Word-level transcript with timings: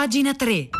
Pagina 0.00 0.32
3. 0.32 0.70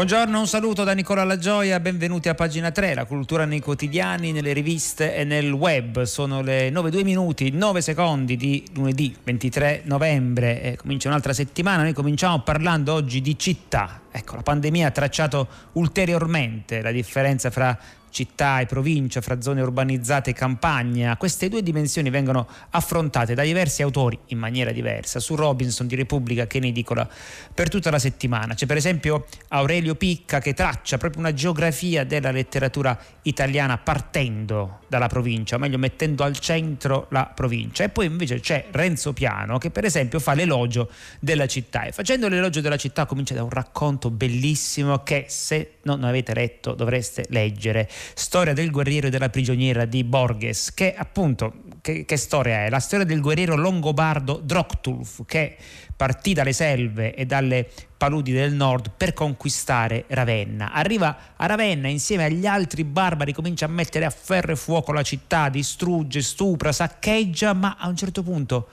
Buongiorno, 0.00 0.38
un 0.38 0.46
saluto 0.46 0.82
da 0.82 0.94
Nicola 0.94 1.24
Lagioia, 1.24 1.78
benvenuti 1.78 2.30
a 2.30 2.34
pagina 2.34 2.70
3, 2.70 2.94
la 2.94 3.04
cultura 3.04 3.44
nei 3.44 3.60
quotidiani, 3.60 4.32
nelle 4.32 4.54
riviste 4.54 5.14
e 5.14 5.24
nel 5.24 5.52
web. 5.52 6.04
Sono 6.04 6.40
le 6.40 6.70
9, 6.70 7.04
minuti, 7.04 7.50
9 7.50 7.82
secondi 7.82 8.34
di 8.38 8.64
lunedì 8.72 9.14
23 9.22 9.82
novembre, 9.84 10.62
e 10.62 10.76
comincia 10.76 11.08
un'altra 11.08 11.34
settimana. 11.34 11.82
Noi 11.82 11.92
cominciamo 11.92 12.40
parlando 12.40 12.94
oggi 12.94 13.20
di 13.20 13.38
città. 13.38 14.00
Ecco, 14.10 14.36
la 14.36 14.42
pandemia 14.42 14.86
ha 14.86 14.90
tracciato 14.90 15.46
ulteriormente 15.72 16.80
la 16.80 16.92
differenza 16.92 17.50
fra 17.50 17.78
città 18.10 18.60
e 18.60 18.66
provincia, 18.66 19.20
fra 19.20 19.40
zone 19.40 19.62
urbanizzate 19.62 20.30
e 20.30 20.32
campagna. 20.32 21.16
Queste 21.16 21.48
due 21.48 21.62
dimensioni 21.62 22.10
vengono 22.10 22.46
affrontate 22.70 23.34
da 23.34 23.42
diversi 23.42 23.82
autori 23.82 24.18
in 24.26 24.38
maniera 24.38 24.72
diversa. 24.72 25.20
Su 25.20 25.34
Robinson 25.34 25.86
di 25.86 25.94
Repubblica 25.94 26.46
che 26.46 26.60
ne 26.60 26.68
edicola 26.68 27.08
per 27.54 27.68
tutta 27.68 27.90
la 27.90 27.98
settimana. 27.98 28.54
C'è 28.54 28.66
per 28.66 28.76
esempio 28.76 29.26
Aurelio 29.48 29.94
Picca 29.94 30.40
che 30.40 30.54
traccia 30.54 30.98
proprio 30.98 31.20
una 31.20 31.32
geografia 31.32 32.04
della 32.04 32.30
letteratura 32.30 32.98
italiana 33.22 33.78
partendo 33.78 34.80
dalla 34.88 35.06
provincia, 35.06 35.56
o 35.56 35.58
meglio 35.58 35.78
mettendo 35.78 36.24
al 36.24 36.38
centro 36.38 37.06
la 37.10 37.30
provincia. 37.32 37.84
E 37.84 37.88
poi 37.88 38.06
invece 38.06 38.40
c'è 38.40 38.66
Renzo 38.70 39.12
Piano 39.12 39.58
che 39.58 39.70
per 39.70 39.84
esempio 39.84 40.18
fa 40.18 40.34
l'elogio 40.34 40.90
della 41.20 41.46
città 41.46 41.84
e 41.84 41.92
facendo 41.92 42.28
l'elogio 42.28 42.60
della 42.60 42.76
città 42.76 43.06
comincia 43.06 43.34
da 43.34 43.42
un 43.42 43.50
racconto 43.50 44.10
bellissimo 44.10 45.02
che 45.02 45.26
se 45.28 45.74
non 45.82 46.04
avete 46.04 46.34
letto 46.34 46.74
dovreste 46.74 47.24
leggere 47.28 47.88
Storia 48.14 48.52
del 48.52 48.70
guerriero 48.70 49.06
e 49.06 49.10
della 49.10 49.30
prigioniera 49.30 49.84
di 49.84 50.04
Borges, 50.04 50.72
che 50.74 50.94
appunto, 50.94 51.62
che, 51.80 52.04
che 52.04 52.16
storia 52.16 52.64
è? 52.64 52.70
La 52.70 52.80
storia 52.80 53.04
del 53.04 53.20
guerriero 53.20 53.56
longobardo 53.56 54.40
Droktulf, 54.42 55.24
che 55.26 55.56
partì 55.96 56.32
dalle 56.32 56.52
selve 56.52 57.14
e 57.14 57.26
dalle 57.26 57.68
paludi 57.96 58.32
del 58.32 58.54
nord 58.54 58.92
per 58.96 59.12
conquistare 59.12 60.04
Ravenna. 60.08 60.72
Arriva 60.72 61.34
a 61.36 61.46
Ravenna 61.46 61.88
insieme 61.88 62.24
agli 62.24 62.46
altri 62.46 62.84
barbari, 62.84 63.32
comincia 63.32 63.66
a 63.66 63.68
mettere 63.68 64.04
a 64.04 64.10
ferro 64.10 64.52
e 64.52 64.56
fuoco 64.56 64.92
la 64.92 65.02
città, 65.02 65.48
distrugge, 65.48 66.22
stupra, 66.22 66.72
saccheggia, 66.72 67.52
ma 67.52 67.76
a 67.78 67.88
un 67.88 67.96
certo 67.96 68.22
punto 68.22 68.68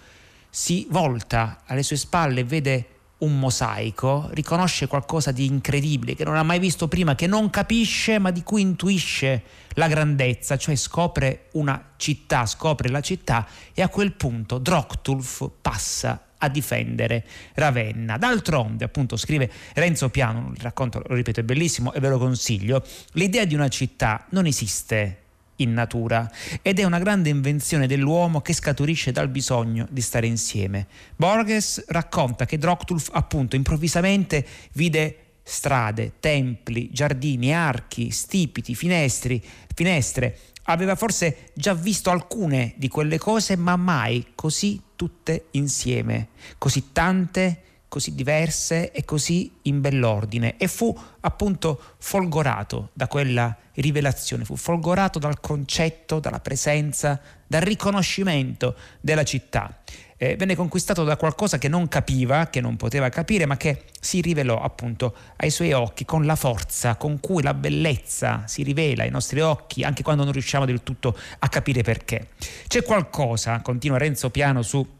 si 0.49 0.87
volta 0.89 1.61
alle 1.65 1.83
sue 1.83 1.97
spalle 1.97 2.39
e 2.39 2.43
vede 2.43 2.87
un 3.19 3.39
mosaico, 3.39 4.29
riconosce 4.31 4.87
qualcosa 4.87 5.31
di 5.31 5.45
incredibile 5.45 6.15
che 6.15 6.23
non 6.23 6.35
ha 6.35 6.43
mai 6.43 6.59
visto 6.59 6.87
prima, 6.87 7.15
che 7.15 7.27
non 7.27 7.49
capisce 7.49 8.19
ma 8.19 8.31
di 8.31 8.43
cui 8.43 8.61
intuisce 8.61 9.43
la 9.71 9.87
grandezza, 9.87 10.57
cioè 10.57 10.75
scopre 10.75 11.47
una 11.53 11.93
città, 11.97 12.45
scopre 12.45 12.89
la 12.89 13.01
città 13.01 13.47
e 13.73 13.81
a 13.81 13.89
quel 13.89 14.13
punto 14.13 14.59
Droktulf 14.59 15.49
passa 15.61 16.27
a 16.37 16.49
difendere 16.49 17.25
Ravenna. 17.55 18.17
D'altronde, 18.17 18.85
appunto, 18.85 19.17
scrive 19.17 19.51
Renzo 19.73 20.09
Piano, 20.09 20.51
il 20.55 20.61
racconto, 20.61 21.01
lo 21.05 21.15
ripeto, 21.15 21.39
è 21.39 21.43
bellissimo 21.43 21.93
e 21.93 21.99
ve 21.99 22.09
lo 22.09 22.19
consiglio, 22.19 22.83
l'idea 23.13 23.45
di 23.45 23.55
una 23.55 23.69
città 23.69 24.25
non 24.29 24.45
esiste 24.45 25.21
in 25.57 25.73
natura 25.73 26.29
ed 26.61 26.79
è 26.79 26.83
una 26.83 26.99
grande 26.99 27.29
invenzione 27.29 27.87
dell'uomo 27.87 28.41
che 28.41 28.53
scaturisce 28.53 29.11
dal 29.11 29.29
bisogno 29.29 29.87
di 29.89 30.01
stare 30.01 30.27
insieme. 30.27 30.87
Borges 31.15 31.85
racconta 31.87 32.45
che 32.45 32.57
Droctulf 32.57 33.09
appunto 33.13 33.55
improvvisamente 33.55 34.45
vide 34.73 35.27
strade, 35.43 36.13
templi, 36.19 36.89
giardini, 36.91 37.53
archi, 37.53 38.11
stipiti, 38.11 38.75
finestri, 38.75 39.41
finestre. 39.73 40.37
Aveva 40.63 40.95
forse 40.95 41.51
già 41.53 41.73
visto 41.73 42.09
alcune 42.09 42.73
di 42.75 42.89
quelle 42.89 43.17
cose, 43.17 43.55
ma 43.55 43.77
mai 43.77 44.33
così 44.35 44.81
tutte 44.95 45.45
insieme, 45.51 46.27
così 46.57 46.91
tante 46.91 47.61
così 47.87 48.13
diverse 48.13 48.91
e 48.91 49.05
così 49.05 49.51
in 49.63 49.81
bell'ordine 49.81 50.57
e 50.57 50.67
fu 50.67 50.95
appunto 51.21 51.81
folgorato 51.97 52.89
da 52.93 53.07
quella 53.07 53.55
rivelazione, 53.75 54.43
fu 54.43 54.55
folgorato 54.55 55.19
dal 55.19 55.39
concetto, 55.39 56.19
dalla 56.19 56.39
presenza, 56.39 57.19
dal 57.45 57.61
riconoscimento 57.61 58.75
della 58.99 59.23
città. 59.23 59.81
Eh, 60.19 60.35
venne 60.35 60.55
conquistato 60.55 61.03
da 61.03 61.15
qualcosa 61.15 61.59
che 61.59 61.67
non 61.67 61.87
capiva, 61.87 62.47
che 62.47 62.59
non 62.59 62.75
poteva 62.75 63.07
capire, 63.09 63.45
ma 63.45 63.55
che 63.55 63.83
si 63.99 64.19
rivelò 64.19 64.59
appunto 64.59 65.15
ai 65.37 65.51
suoi 65.51 65.73
occhi 65.73 66.05
con 66.05 66.25
la 66.25 66.35
forza 66.35 66.95
con 66.95 67.19
cui 67.19 67.43
la 67.43 67.53
bellezza 67.53 68.43
si 68.47 68.63
rivela 68.63 69.03
ai 69.03 69.11
nostri 69.11 69.41
occhi, 69.41 69.83
anche 69.83 70.01
quando 70.01 70.23
non 70.23 70.33
riusciamo 70.33 70.65
del 70.65 70.81
tutto 70.81 71.15
a 71.37 71.49
capire 71.49 71.83
perché. 71.83 72.29
C'è 72.67 72.81
qualcosa, 72.81 73.61
continua 73.61 73.99
Renzo 73.99 74.31
Piano 74.31 74.63
su 74.63 74.96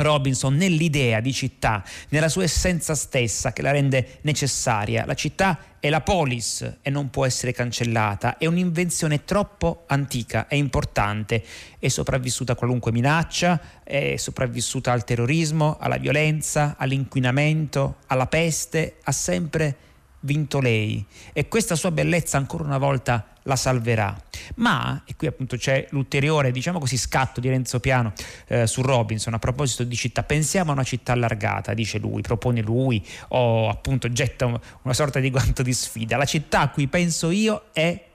Robinson 0.00 0.56
nell'idea 0.56 1.20
di 1.20 1.32
città, 1.32 1.84
nella 2.08 2.28
sua 2.28 2.42
essenza 2.42 2.94
stessa 2.94 3.52
che 3.52 3.62
la 3.62 3.70
rende 3.70 4.18
necessaria. 4.22 5.04
La 5.06 5.14
città 5.14 5.58
è 5.80 5.88
la 5.88 6.00
polis 6.00 6.78
e 6.82 6.90
non 6.90 7.10
può 7.10 7.24
essere 7.24 7.52
cancellata, 7.52 8.36
è 8.36 8.46
un'invenzione 8.46 9.24
troppo 9.24 9.84
antica 9.86 10.46
e 10.48 10.56
importante, 10.56 11.42
è 11.78 11.88
sopravvissuta 11.88 12.52
a 12.52 12.56
qualunque 12.56 12.92
minaccia, 12.92 13.60
è 13.82 14.16
sopravvissuta 14.16 14.92
al 14.92 15.04
terrorismo, 15.04 15.78
alla 15.80 15.96
violenza, 15.96 16.74
all'inquinamento, 16.78 17.96
alla 18.06 18.26
peste, 18.26 18.96
ha 19.02 19.12
sempre 19.12 19.76
vinto 20.20 20.60
lei 20.60 21.04
e 21.32 21.48
questa 21.48 21.74
sua 21.74 21.90
bellezza 21.90 22.36
ancora 22.36 22.64
una 22.64 22.78
volta 22.78 23.26
la 23.44 23.56
salverà. 23.56 24.14
Ma, 24.56 25.02
e 25.06 25.16
qui 25.16 25.26
appunto 25.26 25.56
c'è 25.56 25.86
l'ulteriore, 25.90 26.50
diciamo 26.50 26.78
così, 26.78 26.96
scatto 26.96 27.40
di 27.40 27.48
Renzo 27.48 27.80
Piano 27.80 28.12
eh, 28.48 28.66
su 28.66 28.82
Robinson 28.82 29.34
a 29.34 29.38
proposito 29.38 29.84
di 29.84 29.96
città, 29.96 30.22
pensiamo 30.22 30.70
a 30.70 30.74
una 30.74 30.82
città 30.82 31.12
allargata, 31.12 31.72
dice 31.74 31.98
lui, 31.98 32.20
propone 32.20 32.60
lui, 32.60 33.04
o 33.28 33.68
appunto 33.68 34.10
getta 34.12 34.46
una 34.46 34.94
sorta 34.94 35.20
di 35.20 35.30
guanto 35.30 35.62
di 35.62 35.72
sfida. 35.72 36.16
La 36.16 36.24
città 36.24 36.60
a 36.60 36.68
cui 36.68 36.86
penso 36.86 37.30
io 37.30 37.64
è 37.72 38.08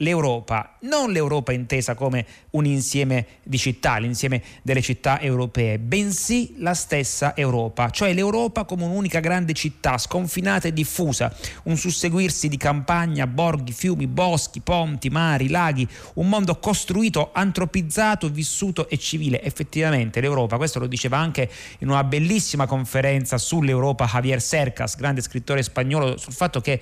l'Europa, 0.00 0.76
non 0.80 1.12
l'Europa 1.12 1.52
intesa 1.52 1.94
come 1.94 2.26
un 2.50 2.64
insieme 2.64 3.26
di 3.42 3.58
città, 3.58 3.98
l'insieme 3.98 4.42
delle 4.62 4.82
città 4.82 5.20
europee, 5.20 5.78
bensì 5.78 6.54
la 6.58 6.74
stessa 6.74 7.36
Europa, 7.36 7.90
cioè 7.90 8.12
l'Europa 8.12 8.64
come 8.64 8.84
un'unica 8.84 9.20
grande 9.20 9.52
città 9.52 9.98
sconfinata 9.98 10.68
e 10.68 10.72
diffusa, 10.72 11.34
un 11.64 11.76
susseguirsi 11.76 12.48
di 12.48 12.56
campagna, 12.56 13.26
borghi, 13.26 13.72
fiumi, 13.72 14.06
boschi, 14.06 14.60
ponti, 14.60 15.10
mari, 15.10 15.48
laghi, 15.48 15.86
un 16.14 16.28
mondo 16.28 16.58
costruito, 16.58 17.30
antropizzato, 17.32 18.28
vissuto 18.28 18.88
e 18.88 18.98
civile. 18.98 19.42
Effettivamente 19.42 20.20
l'Europa, 20.20 20.56
questo 20.56 20.78
lo 20.78 20.86
diceva 20.86 21.18
anche 21.18 21.50
in 21.78 21.88
una 21.88 22.04
bellissima 22.04 22.66
conferenza 22.66 23.38
sull'Europa 23.38 24.06
Javier 24.06 24.42
Cercas, 24.42 24.96
grande 24.96 25.20
scrittore 25.20 25.62
spagnolo, 25.62 26.16
sul 26.16 26.32
fatto 26.32 26.60
che 26.60 26.80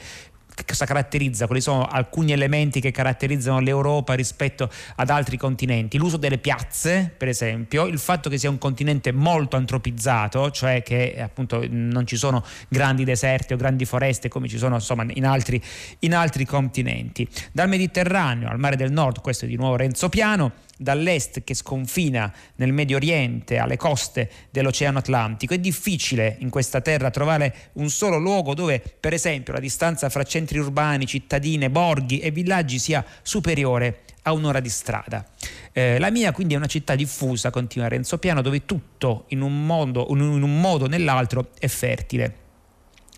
cosa 0.66 0.84
caratterizza, 0.84 1.46
quali 1.46 1.60
sono 1.60 1.86
alcuni 1.86 2.32
elementi 2.32 2.80
che 2.80 2.90
caratterizzano 2.90 3.60
l'Europa 3.60 4.14
rispetto 4.14 4.70
ad 4.96 5.10
altri 5.10 5.36
continenti. 5.36 5.98
L'uso 5.98 6.16
delle 6.16 6.38
piazze, 6.38 7.12
per 7.16 7.28
esempio, 7.28 7.86
il 7.86 7.98
fatto 7.98 8.28
che 8.28 8.38
sia 8.38 8.50
un 8.50 8.58
continente 8.58 9.12
molto 9.12 9.56
antropizzato, 9.56 10.50
cioè 10.50 10.82
che 10.82 11.16
appunto 11.20 11.64
non 11.68 12.06
ci 12.06 12.16
sono 12.16 12.44
grandi 12.68 13.04
deserti 13.04 13.52
o 13.52 13.56
grandi 13.56 13.84
foreste 13.84 14.28
come 14.28 14.48
ci 14.48 14.58
sono 14.58 14.76
insomma 14.76 15.06
in 15.08 15.26
altri, 15.26 15.60
in 16.00 16.14
altri 16.14 16.44
continenti. 16.44 17.28
Dal 17.52 17.68
Mediterraneo 17.68 18.48
al 18.48 18.58
Mare 18.58 18.76
del 18.76 18.92
Nord, 18.92 19.20
questo 19.20 19.44
è 19.44 19.48
di 19.48 19.56
nuovo 19.56 19.76
Renzo 19.76 20.08
Piano, 20.08 20.52
dall'est 20.78 21.44
che 21.44 21.54
sconfina 21.54 22.32
nel 22.54 22.72
Medio 22.72 22.96
Oriente 22.96 23.58
alle 23.58 23.76
coste 23.76 24.30
dell'Oceano 24.50 24.98
Atlantico. 24.98 25.52
È 25.52 25.58
difficile 25.58 26.36
in 26.38 26.48
questa 26.48 26.80
terra 26.80 27.10
trovare 27.10 27.54
un 27.74 27.90
solo 27.90 28.18
luogo 28.18 28.54
dove, 28.54 28.80
per 28.98 29.12
esempio, 29.12 29.52
la 29.52 29.60
distanza 29.60 30.08
fra 30.08 30.22
centri 30.22 30.58
urbani, 30.58 31.06
cittadine, 31.06 31.68
borghi 31.68 32.20
e 32.20 32.30
villaggi 32.30 32.78
sia 32.78 33.04
superiore 33.22 34.04
a 34.22 34.32
un'ora 34.32 34.60
di 34.60 34.68
strada. 34.68 35.26
Eh, 35.72 35.98
la 35.98 36.10
mia 36.10 36.32
quindi 36.32 36.54
è 36.54 36.56
una 36.56 36.66
città 36.66 36.94
diffusa, 36.94 37.50
continua 37.50 37.88
Renzo 37.88 38.18
Piano, 38.18 38.40
dove 38.40 38.64
tutto 38.64 39.24
in 39.28 39.40
un 39.40 39.66
modo, 39.66 40.06
in 40.10 40.20
un 40.20 40.60
modo 40.60 40.84
o 40.84 40.88
nell'altro 40.88 41.50
è 41.58 41.66
fertile. 41.66 42.46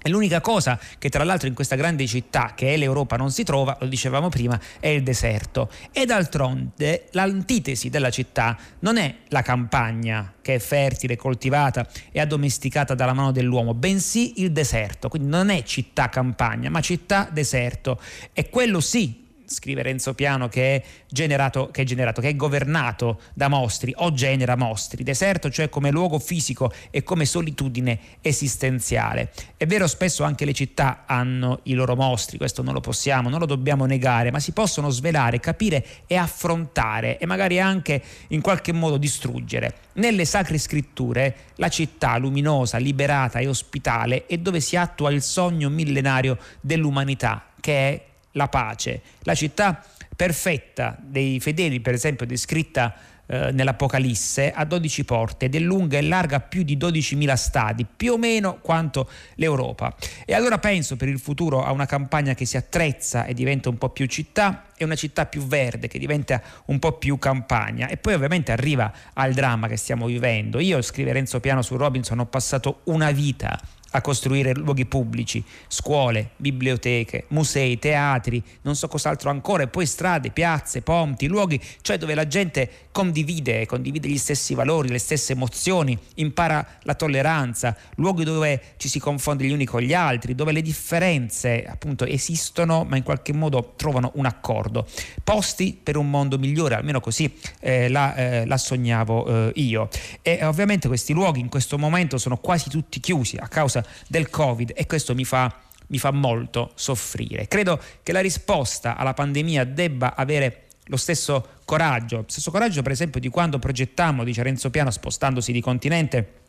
E 0.03 0.09
l'unica 0.09 0.41
cosa 0.41 0.79
che 0.99 1.09
tra 1.09 1.25
l'altro 1.25 1.47
in 1.47 1.55
questa 1.55 1.77
grande 1.77 2.07
città 2.07 2.53
che 2.55 2.75
è 2.75 2.77
l'Europa 2.77 3.17
non 3.17 3.31
si 3.31 3.45
trova, 3.45 3.77
lo 3.81 3.87
dicevamo 3.87 4.29
prima, 4.29 4.59
è 4.81 4.89
il 4.89 5.03
deserto. 5.03 5.71
E 5.93 6.07
d'altronde 6.07 7.07
l'antitesi 7.13 7.91
della 7.91 8.11
città 8.11 8.57
non 8.81 8.97
è 8.97 9.15
la 9.29 9.43
campagna 9.43 10.35
che 10.41 10.55
è 10.55 10.59
fertile, 10.59 11.17
coltivata 11.17 11.87
e 12.11 12.21
addomesticata 12.21 12.95
dalla 12.95 13.13
mano 13.13 13.31
dell'uomo, 13.31 13.75
bensì 13.75 14.41
il 14.43 14.53
deserto. 14.53 15.09
Quindi 15.09 15.29
non 15.29 15.51
è 15.51 15.63
città-campagna, 15.63 16.71
ma 16.71 16.81
città-deserto. 16.81 18.01
E 18.33 18.49
quello 18.49 18.81
sì 18.81 19.20
scrive 19.51 19.83
Renzo 19.83 20.15
Piano, 20.15 20.49
che 20.49 20.77
è 20.77 20.83
generato, 21.09 21.71
che 21.73 21.83
è, 21.83 21.85
generato, 21.85 22.21
che 22.21 22.29
è 22.29 22.37
governato 22.37 23.21
da 23.35 23.49
mostri 23.49 23.93
o 23.97 24.13
genera 24.13 24.55
mostri. 24.55 25.03
Deserto, 25.03 25.51
cioè 25.51 25.69
come 25.69 25.91
luogo 25.91 26.21
fisico 26.21 26.73
e 26.91 27.03
come 27.03 27.25
solitudine 27.25 27.99
esistenziale. 28.21 29.33
È 29.57 29.67
vero, 29.67 29.89
spesso 29.89 30.23
anche 30.23 30.45
le 30.45 30.53
città 30.53 31.03
hanno 31.05 31.61
i 31.65 31.75
loro 31.75 31.97
mostri, 31.97 32.39
questo 32.39 32.63
non 32.63 32.75
lo 32.75 32.81
possiamo, 32.81 33.29
non 33.29 33.41
lo 33.41 33.47
dobbiamo 33.47 33.87
negare, 33.87 34.31
ma 34.31 34.39
si 34.39 34.53
possono 34.53 34.89
svelare, 34.91 35.41
capire 35.41 35.85
e 36.07 36.15
affrontare 36.17 37.19
e 37.19 37.27
magari 37.27 37.59
anche 37.59 38.01
in 38.29 38.41
qualche 38.41 38.73
modo 38.73 38.99
distruggere. 38.99 39.75
Nelle 39.95 40.25
sacre 40.25 40.59
scritture 40.59 41.35
la 41.57 41.69
città 41.69 42.17
luminosa, 42.19 42.79
liberata 42.79 43.41
e 43.41 43.49
ospitale 43.49 44.27
è 44.27 44.39
dove 44.39 44.61
si 44.61 44.77
attua 44.77 45.11
il 45.11 45.23
sogno 45.23 45.69
millenario 45.69 46.39
dell'umanità, 46.61 47.47
che 47.61 47.73
è 47.73 48.09
la 48.33 48.49
pace. 48.49 49.03
La 49.23 49.35
città 49.35 49.85
perfetta 50.15 50.97
dei 51.01 51.41
fedeli, 51.41 51.81
per 51.81 51.95
esempio, 51.95 52.27
descritta 52.27 52.95
eh, 53.33 53.53
nell'Apocalisse, 53.53 54.51
ha 54.51 54.65
12 54.65 55.05
porte 55.05 55.45
ed 55.45 55.55
è 55.55 55.61
lunga 55.61 55.97
e 55.97 56.03
larga 56.03 56.41
più 56.41 56.65
di 56.65 56.77
12.000 56.77 57.35
stadi, 57.35 57.87
più 57.87 58.15
o 58.15 58.19
meno 58.19 58.59
quanto 58.59 59.09
l'Europa. 59.37 59.95
E 60.25 60.35
allora 60.35 60.59
penso 60.59 60.97
per 60.97 61.09
il 61.09 61.21
futuro 61.21 61.65
a 61.65 61.71
una 61.71 61.87
campagna 61.87 62.35
che 62.35 62.45
si 62.45 62.57
attrezza 62.57 63.25
e 63.25 63.33
diventa 63.33 63.69
un 63.69 63.79
po' 63.79 63.91
più 63.91 64.07
città 64.07 64.67
e 64.77 64.85
una 64.85 64.97
città 64.97 65.27
più 65.27 65.47
verde 65.47 65.87
che 65.87 66.01
diventa 66.01 66.43
un 66.67 66.81
po' 66.81 66.99
più 66.99 67.19
campagna 67.19 67.87
e 67.87 67.99
poi 67.99 68.15
ovviamente 68.15 68.51
arriva 68.51 68.93
al 69.13 69.33
dramma 69.33 69.69
che 69.69 69.77
stiamo 69.77 70.07
vivendo. 70.07 70.59
Io, 70.59 70.83
scrive 70.83 71.13
Renzo 71.13 71.39
Piano 71.39 71.63
su 71.63 71.77
Robinson, 71.77 72.19
ho 72.19 72.27
passato 72.27 72.81
una 72.85 73.13
vita 73.13 73.59
a 73.91 74.01
costruire 74.01 74.55
luoghi 74.55 74.87
pubblici, 74.87 75.43
scuole, 75.69 76.31
biblioteche, 76.37 77.25
musei, 77.29 77.79
teatri, 77.79 78.43
non 78.63 78.77
so 78.77 78.89
cos'altro 78.89 79.31
ancora, 79.31 79.63
e 79.65 79.69
poi 79.69 79.87
strade, 79.87 80.31
piazze, 80.31 80.83
ponti, 80.83 81.27
luoghi, 81.27 81.61
cioè 81.81 81.99
dove 81.99 82.15
la 82.15 82.27
gente 82.27 82.89
condivide, 82.93 83.67
condivide 83.67 84.09
gli 84.09 84.19
stessi 84.19 84.55
valori, 84.55 84.89
le 84.89 84.99
stesse 84.99 85.33
emozioni, 85.33 85.99
impara 86.17 86.67
la 86.83 86.95
tolleranza, 86.95 87.77
luoghi 87.97 88.25
dove 88.25 88.61
ci 88.77 88.89
si 88.89 88.99
confonde 88.99 89.45
gli 89.45 89.53
uni 89.53 89.65
con 89.65 89.81
gli 89.81 89.95
altri, 89.95 90.35
dove 90.35 90.53
le 90.53 90.63
differenze 90.63 91.65
appunto 91.65 92.05
esistono 92.05 92.85
ma 92.85 92.97
in 92.97 93.03
qualche 93.03 93.33
modo 93.33 93.75
trovano 93.77 94.13
un 94.15 94.27
accordo. 94.27 94.87
Posti 95.23 95.79
per 95.81 95.97
un 95.97 96.09
mondo 96.11 96.39
migliore, 96.39 96.75
almeno 96.75 97.01
così 97.01 97.33
eh, 97.61 97.89
la, 97.89 98.15
eh, 98.15 98.47
la, 98.47 98.57
sognavo 98.57 99.49
eh, 99.49 99.53
io. 99.57 99.89
E 100.23 100.45
ovviamente 100.45 100.89
questi 100.89 101.13
luoghi 101.13 101.41
in 101.41 101.49
questo 101.49 101.79
momento 101.79 102.19
sono 102.19 102.37
quasi 102.37 102.69
tutti 102.69 103.01
chiusi 103.01 103.37
a 103.37 103.49
causa 103.49 103.80
del 104.09 104.31
Covid 104.31 104.73
e 104.75 104.87
questo 104.87 105.15
mi 105.15 105.25
fa, 105.25 105.55
mi 105.89 105.99
fa 105.99 106.11
molto 106.11 106.73
soffrire. 106.75 107.49
Credo 107.49 107.81
che 108.03 108.13
la 108.13 108.21
risposta 108.21 108.97
alla 108.97 109.15
pandemia 109.15 109.65
debba 109.65 110.15
avere 110.15 110.67
lo 110.85 110.97
stesso 110.97 111.59
coraggio, 111.65 112.25
stesso 112.27 112.51
coraggio 112.51 112.83
per 112.83 112.93
esempio 112.93 113.21
di 113.21 113.29
quando 113.29 113.59
progettammo, 113.59 114.25
dice 114.25 114.43
Renzo 114.43 114.71
Piano, 114.71 114.91
spostandosi 114.91 115.53
di 115.53 115.61
continente, 115.61 116.40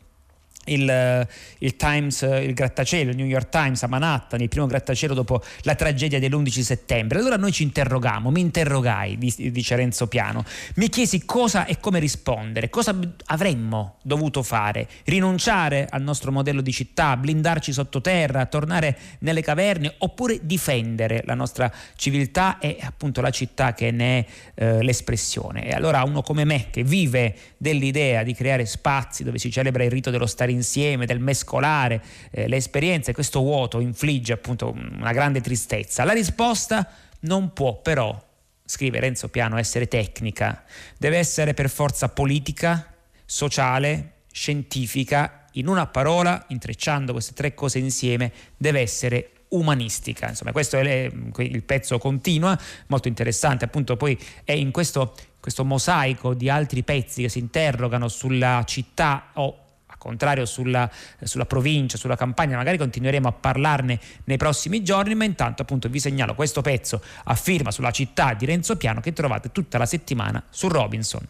il, 0.66 0.88
eh, 0.88 1.26
il, 1.58 1.76
Times, 1.76 2.22
eh, 2.22 2.44
il 2.44 2.54
grattacielo, 2.54 3.10
il 3.10 3.16
New 3.16 3.26
York 3.26 3.48
Times 3.48 3.82
a 3.82 3.86
Manhattan, 3.86 4.40
il 4.40 4.48
primo 4.48 4.66
grattacielo 4.66 5.14
dopo 5.14 5.42
la 5.62 5.74
tragedia 5.74 6.18
dell'11 6.18 6.60
settembre. 6.60 7.18
Allora 7.18 7.36
noi 7.36 7.52
ci 7.52 7.62
interrogammo, 7.62 8.30
mi 8.30 8.40
interrogai, 8.40 9.18
dice 9.18 9.76
Renzo 9.76 10.06
Piano, 10.06 10.44
mi 10.76 10.88
chiesi 10.88 11.24
cosa 11.24 11.66
e 11.66 11.78
come 11.80 11.98
rispondere, 11.98 12.70
cosa 12.70 12.96
avremmo 13.26 13.96
dovuto 14.02 14.42
fare, 14.42 14.88
rinunciare 15.04 15.86
al 15.90 16.02
nostro 16.02 16.30
modello 16.30 16.60
di 16.60 16.72
città, 16.72 17.16
blindarci 17.16 17.72
sottoterra, 17.72 18.46
tornare 18.46 18.98
nelle 19.20 19.42
caverne 19.42 19.94
oppure 19.98 20.38
difendere 20.42 21.22
la 21.24 21.34
nostra 21.34 21.72
civiltà 21.96 22.58
e 22.58 22.78
appunto 22.80 23.20
la 23.20 23.30
città 23.30 23.74
che 23.74 23.90
ne 23.90 24.18
è 24.18 24.26
eh, 24.54 24.82
l'espressione. 24.82 25.66
E 25.66 25.72
allora 25.72 26.02
uno 26.04 26.22
come 26.22 26.44
me 26.44 26.68
che 26.70 26.84
vive 26.84 27.34
dell'idea 27.56 28.22
di 28.22 28.34
creare 28.34 28.66
spazi 28.66 29.24
dove 29.24 29.38
si 29.38 29.50
celebra 29.50 29.84
il 29.84 29.90
rito 29.90 30.10
dello 30.10 30.26
stare 30.26 30.51
insieme, 30.52 31.06
del 31.06 31.20
mescolare 31.20 32.02
eh, 32.30 32.48
le 32.48 32.56
esperienze, 32.56 33.12
questo 33.12 33.40
vuoto 33.40 33.80
infligge 33.80 34.32
appunto 34.32 34.72
una 34.72 35.12
grande 35.12 35.40
tristezza. 35.40 36.04
La 36.04 36.12
risposta 36.12 36.88
non 37.20 37.52
può 37.52 37.80
però, 37.80 38.20
scrive 38.64 39.00
Renzo 39.00 39.28
Piano, 39.28 39.58
essere 39.58 39.88
tecnica, 39.88 40.64
deve 40.96 41.18
essere 41.18 41.54
per 41.54 41.68
forza 41.68 42.08
politica, 42.08 42.94
sociale, 43.24 44.12
scientifica, 44.30 45.46
in 45.52 45.68
una 45.68 45.86
parola, 45.86 46.44
intrecciando 46.48 47.12
queste 47.12 47.34
tre 47.34 47.54
cose 47.54 47.78
insieme, 47.78 48.32
deve 48.56 48.80
essere 48.80 49.30
umanistica. 49.48 50.28
Insomma, 50.28 50.52
questo 50.52 50.78
è 50.78 51.10
il 51.38 51.62
pezzo 51.62 51.98
continua, 51.98 52.58
molto 52.86 53.08
interessante, 53.08 53.64
appunto 53.64 53.96
poi 53.96 54.18
è 54.44 54.52
in 54.52 54.70
questo, 54.70 55.14
questo 55.40 55.64
mosaico 55.64 56.34
di 56.34 56.48
altri 56.48 56.82
pezzi 56.82 57.22
che 57.22 57.28
si 57.28 57.38
interrogano 57.38 58.08
sulla 58.08 58.62
città 58.66 59.30
o 59.34 59.61
contrario 60.02 60.44
sulla, 60.46 60.90
sulla, 61.22 61.46
provincia, 61.46 61.96
sulla 61.96 62.16
campagna, 62.16 62.56
magari 62.56 62.76
continueremo 62.76 63.28
a 63.28 63.32
parlarne 63.32 64.00
nei 64.24 64.36
prossimi 64.36 64.82
giorni, 64.82 65.14
ma 65.14 65.24
intanto 65.24 65.62
appunto 65.62 65.88
vi 65.88 66.00
segnalo 66.00 66.34
questo 66.34 66.60
pezzo 66.60 67.00
a 67.24 67.34
firma 67.34 67.70
sulla 67.70 67.92
città 67.92 68.34
di 68.34 68.44
Renzo 68.44 68.76
Piano 68.76 69.00
che 69.00 69.12
trovate 69.12 69.52
tutta 69.52 69.78
la 69.78 69.86
settimana 69.86 70.42
su 70.50 70.66
Robinson. 70.66 71.26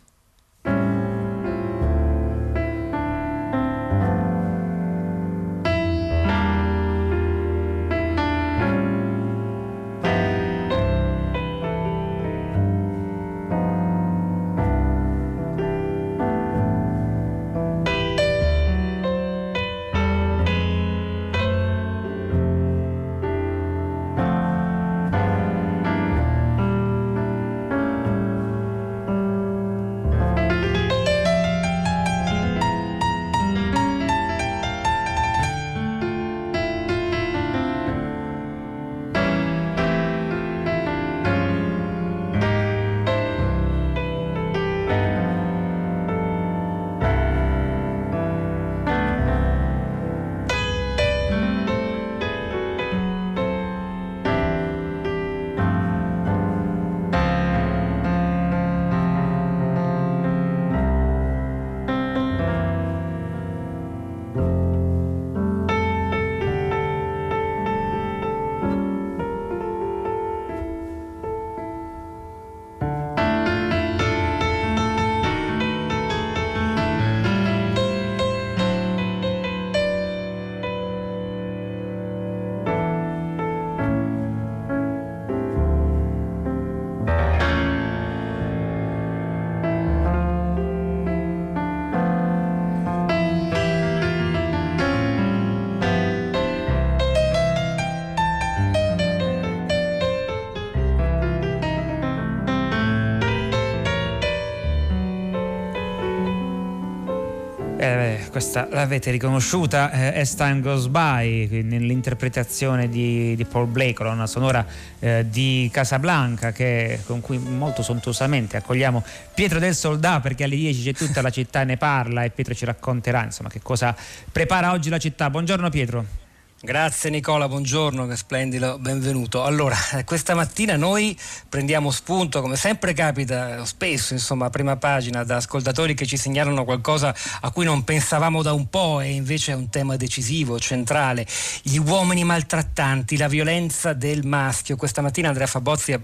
Questa 108.30 108.68
l'avete 108.70 109.10
riconosciuta, 109.10 109.90
eh, 109.90 110.20
As 110.20 110.36
Time 110.36 110.60
Goes 110.60 110.86
By, 110.86 111.62
nell'interpretazione 111.64 112.88
di, 112.88 113.34
di 113.34 113.44
Paul 113.44 113.66
Blake, 113.66 114.04
una 114.04 114.28
sonora 114.28 114.64
eh, 115.00 115.26
di 115.28 115.68
Casablanca 115.72 116.52
che, 116.52 117.00
con 117.04 117.20
cui 117.20 117.38
molto 117.38 117.82
sontuosamente 117.82 118.56
accogliamo 118.56 119.02
Pietro 119.34 119.58
del 119.58 119.74
Soldà 119.74 120.20
perché 120.20 120.44
alle 120.44 120.54
10 120.54 120.82
c'è 120.82 120.94
tutta 120.94 121.22
la 121.22 121.30
città 121.30 121.64
ne 121.64 121.76
parla 121.76 122.22
e 122.22 122.30
Pietro 122.30 122.54
ci 122.54 122.64
racconterà 122.64 123.24
insomma 123.24 123.48
che 123.48 123.60
cosa 123.60 123.96
prepara 124.30 124.70
oggi 124.70 124.88
la 124.88 124.98
città. 124.98 125.28
Buongiorno 125.28 125.68
Pietro. 125.68 126.21
Grazie 126.64 127.10
Nicola, 127.10 127.48
buongiorno, 127.48 128.06
che 128.06 128.14
splendido, 128.14 128.78
benvenuto. 128.78 129.42
Allora, 129.42 129.76
questa 130.06 130.36
mattina 130.36 130.76
noi 130.76 131.18
prendiamo 131.48 131.90
spunto, 131.90 132.40
come 132.40 132.54
sempre 132.54 132.92
capita 132.92 133.64
spesso, 133.64 134.12
insomma, 134.12 134.46
a 134.46 134.50
prima 134.50 134.76
pagina, 134.76 135.24
da 135.24 135.38
ascoltatori 135.38 135.94
che 135.94 136.06
ci 136.06 136.16
segnalano 136.16 136.62
qualcosa 136.62 137.12
a 137.40 137.50
cui 137.50 137.64
non 137.64 137.82
pensavamo 137.82 138.42
da 138.42 138.52
un 138.52 138.68
po' 138.68 139.00
e 139.00 139.10
invece 139.10 139.50
è 139.50 139.54
un 139.56 139.70
tema 139.70 139.96
decisivo, 139.96 140.60
centrale. 140.60 141.26
Gli 141.62 141.78
uomini 141.78 142.22
maltrattanti, 142.22 143.16
la 143.16 143.26
violenza 143.26 143.92
del 143.92 144.24
maschio. 144.24 144.76
Questa 144.76 145.02
mattina 145.02 145.26
Andrea 145.26 145.48
Fabozzi, 145.48 145.98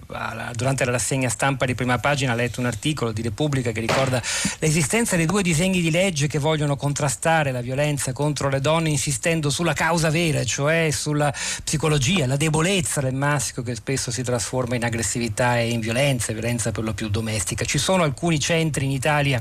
durante 0.56 0.84
la 0.84 0.90
rassegna 0.90 1.28
stampa 1.28 1.66
di 1.66 1.76
prima 1.76 1.98
pagina, 1.98 2.32
ha 2.32 2.34
letto 2.34 2.58
un 2.58 2.66
articolo 2.66 3.12
di 3.12 3.22
Repubblica 3.22 3.70
che 3.70 3.78
ricorda 3.78 4.20
l'esistenza 4.58 5.14
di 5.14 5.24
due 5.24 5.42
disegni 5.42 5.80
di 5.80 5.92
legge 5.92 6.26
che 6.26 6.40
vogliono 6.40 6.74
contrastare 6.74 7.52
la 7.52 7.60
violenza 7.60 8.12
contro 8.12 8.48
le 8.48 8.60
donne 8.60 8.88
insistendo 8.88 9.50
sulla 9.50 9.72
causa 9.72 10.10
vera 10.10 10.46
cioè 10.48 10.88
sulla 10.90 11.32
psicologia, 11.62 12.26
la 12.26 12.36
debolezza 12.36 13.00
del 13.00 13.14
maschio 13.14 13.62
che 13.62 13.76
spesso 13.76 14.10
si 14.10 14.22
trasforma 14.22 14.74
in 14.74 14.82
aggressività 14.82 15.58
e 15.58 15.68
in 15.68 15.78
violenza, 15.78 16.32
violenza 16.32 16.72
per 16.72 16.82
lo 16.82 16.94
più 16.94 17.08
domestica. 17.08 17.64
Ci 17.64 17.78
sono 17.78 18.02
alcuni 18.02 18.40
centri 18.40 18.86
in 18.86 18.90
Italia 18.90 19.40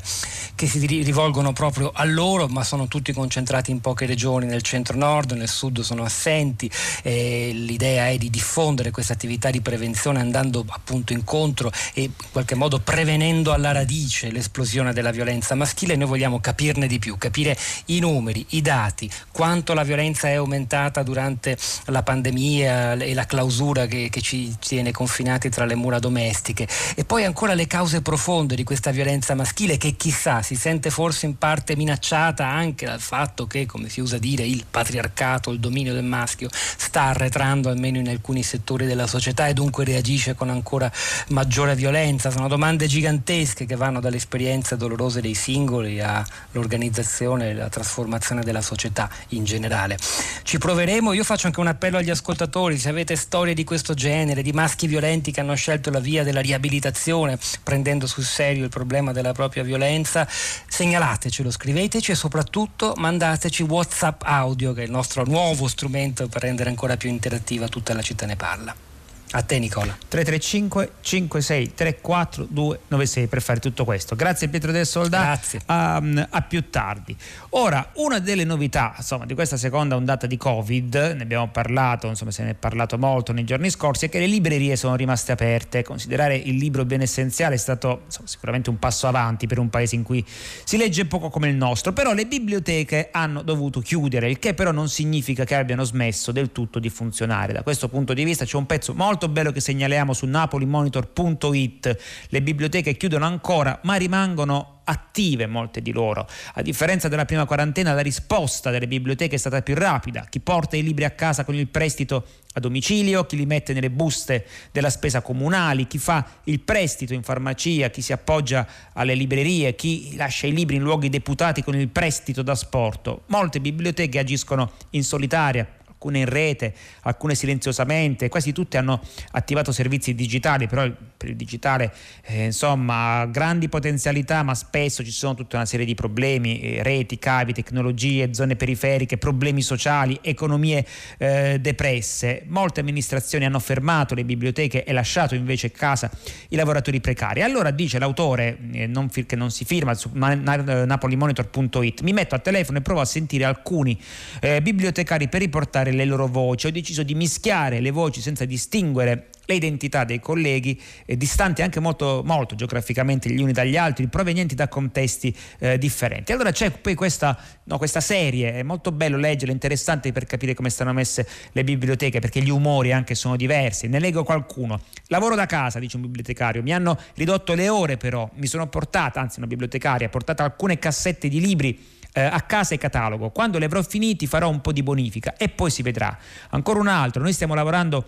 che 0.54 0.68
si 0.68 0.86
rivolgono 0.86 1.54
proprio 1.54 1.92
a 1.94 2.04
loro, 2.04 2.48
ma 2.48 2.64
sono 2.64 2.88
tutti 2.88 3.14
concentrati 3.14 3.72
in 3.72 3.80
poche 3.80 4.06
regioni, 4.06 4.46
nel 4.46 4.62
centro-nord, 4.62 5.32
nel 5.32 5.48
sud 5.48 5.80
sono 5.80 6.04
assenti. 6.04 6.70
Eh, 7.02 7.52
l'idea 7.54 8.10
è 8.10 8.18
di 8.18 8.30
diffondere 8.30 8.92
questa 8.92 9.14
attività 9.14 9.50
di 9.50 9.62
prevenzione 9.62 10.20
andando 10.20 10.66
appunto 10.68 11.14
incontro 11.14 11.72
e 11.94 12.04
in 12.04 12.12
qualche 12.32 12.56
modo 12.56 12.80
prevenendo 12.80 13.54
alla 13.54 13.72
radice 13.72 14.30
l'esplosione 14.30 14.92
della 14.94 15.12
violenza 15.12 15.56
maschile. 15.56 15.96
Noi 15.96 16.08
vogliamo 16.08 16.40
capirne 16.40 16.88
di 16.88 17.00
più, 17.00 17.18
capire 17.18 17.58
i 17.86 18.00
numeri, 18.00 18.46
i 18.50 18.62
dati, 18.62 19.10
quanto 19.32 19.74
la 19.74 19.84
violenza 19.84 20.28
è 20.28 20.34
aumentata 20.34 20.97
stata 20.98 21.04
durante 21.04 21.58
la 21.86 22.04
pandemia 22.04 22.94
e 22.94 23.13
la 23.13 23.25
clausura 23.25 23.86
che, 23.86 24.10
che 24.10 24.22
ci 24.22 24.56
tiene 24.60 24.92
confinati 24.92 25.50
tra 25.50 25.66
le 25.66 25.75
mura 25.75 26.00
domestiche 26.00 26.68
e 26.96 27.06
poi 27.06 27.24
ancora 27.24 27.54
le 27.54 27.68
cause 27.68 28.01
profonde 28.01 28.56
di 28.56 28.63
questa 28.63 28.92
violenza 28.92 29.36
maschile 29.36 29.77
che 29.77 29.96
chissà 29.96 30.42
si 30.42 30.56
sente 30.56 30.89
forse 30.89 31.25
in 31.25 31.38
parte 31.38 31.75
minacciata 31.75 32.46
anche 32.48 32.86
dal 32.86 33.00
fatto 33.00 33.46
che, 33.48 33.66
come 33.66 33.89
si 33.89 34.00
usa 34.00 34.18
dire, 34.18 34.44
il 34.44 34.66
patriarcato, 34.70 35.51
il 35.51 35.60
dominio 35.60 35.94
del 35.94 36.04
maschio 36.04 36.50
sta 36.51 37.04
arretrando 37.04 37.70
almeno 37.70 37.98
in 38.00 38.10
alcuni 38.10 38.44
settori 38.44 38.86
della 38.86 39.08
società 39.08 39.48
e 39.48 39.54
dunque 39.54 39.84
reagisce 39.84 40.36
con 40.36 40.50
ancora 40.50 40.92
maggiore 41.30 41.75
violenza. 41.75 42.32
Sono 42.32 42.48
domande 42.48 42.88
gigantesche 42.88 43.66
che 43.66 43.75
vanno 43.75 44.00
dalle 44.00 44.18
esperienze 44.18 44.77
dolorose 44.77 45.22
dei 45.22 45.36
singoli 45.36 46.01
all'organizzazione 46.01 47.48
e 47.48 47.51
alla 47.51 47.70
trasformazione 47.70 48.42
della 48.44 48.62
società 48.62 49.10
in 49.30 49.44
generale. 49.44 49.98
Ci 50.44 50.58
proveremo 50.58 50.87
proveremo. 50.88 51.12
Io 51.13 51.24
faccio 51.25 51.48
anche 51.48 51.60
un 51.60 51.67
appello 51.67 51.98
agli 51.98 52.10
ascoltatori, 52.10 52.77
se 52.77 52.88
avete 52.88 53.15
storie 53.17 53.53
di 53.53 53.65
questo 53.65 53.94
genere, 53.94 54.41
di 54.41 54.53
maschi 54.53 54.88
violenti 54.88 55.32
che 55.32 55.41
hanno 55.41 55.56
scelto 55.56 55.91
la 55.91 56.00
via 56.00 56.24
della 56.24 56.39
riabilitazione, 56.39 57.38
prendendo 57.62 58.08
sul 58.08 58.24
serio 58.24 58.63
il 58.63 58.70
problema 58.70 59.12
della 59.12 59.34
propria 59.34 59.63
violenza, 59.63 60.25
segnalatecelo, 60.27 61.51
scriveteci 61.51 62.12
e 62.12 62.15
soprattutto 62.15 62.94
mandateci 62.96 63.63
WhatsApp 63.63 64.22
audio, 64.24 64.72
che 64.74 64.82
è 64.82 64.86
il 64.86 64.91
nostro 64.91 65.25
nuovo 65.25 65.67
strumento 65.67 66.27
per 66.27 66.44
rendere 66.44 66.70
ancora 66.70 66.96
più 66.96 67.10
interattiva 67.10 67.67
tutta 67.67 67.94
la 67.94 68.01
città 68.01 68.25
ne 68.25 68.36
parla. 68.38 68.87
A 69.31 69.41
te 69.41 69.60
Nicola. 69.60 69.98
335 70.07 70.91
56 71.01 71.74
34 71.74 72.48
296 72.50 73.27
per 73.27 73.41
fare 73.41 73.60
tutto 73.60 73.84
questo. 73.84 74.15
Grazie 74.15 74.48
Pietro 74.48 74.72
del 74.72 74.86
Soldato. 74.86 75.25
Grazie. 75.25 75.62
A, 75.65 76.01
a, 76.29 76.41
più 76.43 76.69
tardi. 76.69 77.13
Ora, 77.50 77.91
una 77.96 78.19
delle 78.19 78.46
novità 78.46 78.93
insomma, 78.96 79.25
di 79.25 79.34
questa 79.34 79.57
seconda 79.57 79.98
ondata 79.98 80.27
di 80.27 80.38
Covid, 80.38 80.96
ne 81.17 81.24
abbiamo 81.24 81.50
parlato, 81.50 82.07
insomma 82.07 82.31
se 82.31 82.43
ne 82.43 82.51
è 82.51 82.53
parlato 82.53 82.98
molto 82.98 83.34
nei 83.34 83.43
giorni 83.43 83.69
scorsi, 83.69 84.05
è 84.05 84.10
che 84.10 84.19
le 84.19 84.27
librerie 84.27 84.77
sono 84.77 84.96
rimaste 84.96 85.34
aperte. 85.34 85.84
Considerare 85.84 86.38
il 86.38 86.55
libro 86.55 86.86
bene 86.86 87.03
essenziale 87.03 87.55
è 87.55 87.57
stato 87.57 88.03
insomma, 88.05 88.27
sicuramente 88.29 88.69
un 88.69 88.79
passo 88.79 89.07
avanti 89.07 89.46
per 89.46 89.60
un 89.60 89.69
paese 89.69 89.96
in 89.96 90.03
cui 90.03 90.25
si 90.63 90.77
legge 90.77 91.03
poco 91.03 91.29
come 91.29 91.50
il 91.50 91.55
nostro, 91.55 91.91
però 91.91 92.13
le 92.13 92.27
biblioteche 92.27 93.10
hanno 93.12 93.41
dovuto 93.41 93.81
chiudere, 93.81 94.29
il 94.29 94.39
che 94.39 94.53
però 94.53 94.72
non 94.72 94.88
significa 94.88 95.43
che 95.43 95.55
abbiano 95.55 95.84
smesso 95.84 96.31
del 96.31 96.53
tutto 96.53 96.79
di 96.79 96.89
funzionare. 96.89 97.51
Da 97.51 97.62
questo 97.62 97.89
punto 97.89 98.13
di 98.13 98.24
vista 98.24 98.46
c'è 98.46 98.55
un 98.55 98.65
pezzo 98.65 98.93
molto 98.93 99.17
molto 99.18 99.30
bello 99.30 99.52
che 99.52 99.62
segnaliamo 99.62 100.14
su 100.14 100.28
napolimonitor.it. 100.28 101.98
Le 102.30 102.42
biblioteche 102.44 102.96
chiudono 102.96 103.26
ancora, 103.26 103.80
ma 103.82 103.96
rimangono 103.96 104.82
attive 104.84 105.48
molte 105.48 105.82
di 105.82 105.92
loro. 105.92 106.28
A 106.54 106.62
differenza 106.62 107.08
della 107.08 107.26
prima 107.26 107.46
quarantena, 107.46 107.94
la 107.94 108.02
risposta 108.02 108.70
delle 108.70 108.88
biblioteche 108.88 109.34
è 109.34 109.40
stata 109.40 109.64
più 109.64 109.74
rapida. 109.74 110.28
Chi 110.30 110.40
porta 110.40 110.78
i 110.78 110.84
libri 110.84 111.04
a 111.04 111.10
casa 111.10 111.44
con 111.44 111.56
il 111.56 111.68
prestito 111.68 112.28
a 112.54 112.60
domicilio, 112.60 113.26
chi 113.26 113.38
li 113.38 113.48
mette 113.48 113.74
nelle 113.74 113.90
buste 113.90 114.46
della 114.72 114.92
spesa 114.92 115.22
comunali, 115.22 115.88
chi 115.88 115.98
fa 115.98 116.24
il 116.44 116.60
prestito 116.60 117.16
in 117.16 117.24
farmacia, 117.24 117.90
chi 117.90 118.04
si 118.04 118.14
appoggia 118.14 118.68
alle 118.94 119.16
librerie, 119.16 119.76
chi 119.76 120.16
lascia 120.16 120.46
i 120.46 120.54
libri 120.54 120.76
in 120.76 120.84
luoghi 120.84 121.10
deputati 121.10 121.64
con 121.64 121.76
il 121.76 121.88
prestito 121.88 122.44
da 122.44 122.54
sporto. 122.54 123.24
Molte 123.28 123.60
biblioteche 123.60 124.20
agiscono 124.20 124.74
in 124.92 125.04
solitaria 125.04 125.68
alcune 125.98 126.20
in 126.20 126.25
rete, 126.30 126.74
alcune 127.01 127.34
silenziosamente, 127.34 128.30
quasi 128.30 128.51
tutte 128.54 128.77
hanno 128.77 129.01
attivato 129.32 129.72
servizi 129.72 130.13
digitali, 130.13 130.68
però 130.68 130.88
per 131.18 131.30
il 131.30 131.36
digitale 131.36 131.92
eh, 132.25 132.46
insomma 132.46 133.25
grandi 133.25 133.68
potenzialità, 133.68 134.44
ma 134.44 134.54
spesso 134.54 135.04
ci 135.04 135.10
sono 135.10 135.34
tutta 135.34 135.56
una 135.58 135.66
serie 135.66 135.88
di 135.88 135.96
problemi, 135.96 136.62
eh, 136.62 136.84
reti, 136.84 137.18
cavi, 137.18 137.51
tecnologie, 137.51 138.32
zone 138.34 138.56
periferiche, 138.56 139.18
problemi 139.18 139.63
sociali, 139.63 140.20
economie 140.22 140.86
eh, 141.18 141.58
depresse. 141.60 142.44
Molte 142.48 142.82
amministrazioni 142.82 143.46
hanno 143.46 143.60
fermato 143.60 144.13
le 144.13 144.24
biblioteche 144.24 144.84
e 144.84 144.94
lasciato 144.94 145.34
invece 145.34 145.68
a 145.68 145.72
casa 145.72 146.12
i 146.50 146.56
lavoratori 146.56 147.01
precari. 147.01 147.42
Allora 147.42 147.72
dice 147.72 147.98
l'autore, 147.98 148.58
eh, 148.74 148.86
non, 148.86 149.10
che 149.10 149.36
non 149.36 149.50
si 149.50 149.66
firma, 149.66 149.96
su 149.96 150.12
napolimonitor.it, 150.13 152.01
mi 152.01 152.13
metto 152.13 152.36
a 152.36 152.39
telefono 152.39 152.77
e 152.77 152.82
provo 152.82 153.01
a 153.01 153.06
sentire 153.06 153.46
alcuni 153.46 154.00
eh, 154.39 154.62
bibliotecari 154.62 155.27
per 155.27 155.42
riportare 155.42 155.86
le 155.98 156.06
loro 156.06 156.27
voci, 156.27 156.68
ho 156.68 156.72
deciso 156.72 157.04
di 157.04 157.16
mischiare 157.16 157.82
le 157.82 157.92
voci 157.92 158.22
senza 158.22 158.46
distinguere 158.46 159.30
le 159.48 159.56
identità 159.56 160.04
dei 160.04 160.20
colleghi, 160.20 160.80
eh, 161.06 161.18
distanti 161.18 161.62
anche 161.62 161.80
molto, 161.80 162.22
molto, 162.25 162.56
geograficamente 162.56 163.30
gli 163.30 163.42
uni 163.42 163.54
dagli 163.54 163.77
altri, 163.77 164.08
provenienti 164.08 164.56
da 164.56 164.68
contesti 164.68 165.36
eh, 165.60 165.77
differenti. 165.77 166.34
Allora 166.34 166.51
c'è 166.51 166.70
poi 166.72 166.96
questa, 166.96 167.38
no, 167.63 167.77
questa, 167.77 168.01
serie, 168.01 168.54
è 168.56 168.63
molto 168.63 168.92
bello 168.92 169.18
leggerla, 169.18 169.54
interessante 169.54 170.12
per 170.12 170.25
capire 170.25 170.54
come 170.54 170.70
stanno 170.70 170.92
messe 170.94 171.27
le 171.54 171.63
biblioteche, 171.63 172.20
perché 172.20 172.42
gli 172.42 172.50
umori 172.50 172.92
anche 172.92 173.16
sono 173.16 173.38
diversi. 173.38 173.88
Ne 173.88 174.00
leggo 174.00 174.24
qualcuno. 174.24 174.82
Lavoro 175.08 175.36
da 175.36 175.46
casa, 175.46 175.80
dice 175.80 175.96
un 175.96 176.04
bibliotecario, 176.04 176.62
mi 176.62 176.74
hanno 176.74 177.00
ridotto 177.16 177.54
le 177.54 177.70
ore 177.70 177.96
però, 177.96 178.30
mi 178.36 178.48
sono 178.48 178.68
portata, 178.68 179.22
anzi 179.22 179.39
una 179.39 179.48
bibliotecaria, 179.48 180.08
ha 180.08 180.10
portato 180.10 180.44
alcune 180.44 180.77
cassette 180.77 181.30
di 181.30 181.39
libri 181.39 181.96
eh, 182.18 182.22
a 182.22 182.42
casa 182.42 182.74
e 182.74 182.80
catalogo. 182.80 183.30
Quando 183.30 183.60
li 183.60 183.66
avrò 183.66 183.84
finiti 183.84 184.26
farò 184.26 184.50
un 184.50 184.60
po' 184.60 184.72
di 184.72 184.82
bonifica 184.82 185.36
e 185.38 185.50
poi 185.50 185.70
si 185.70 185.84
vedrà. 185.84 186.18
Ancora 186.50 186.80
un 186.80 186.88
altro, 186.88 187.22
noi 187.22 187.32
stiamo 187.32 187.54
lavorando 187.54 188.06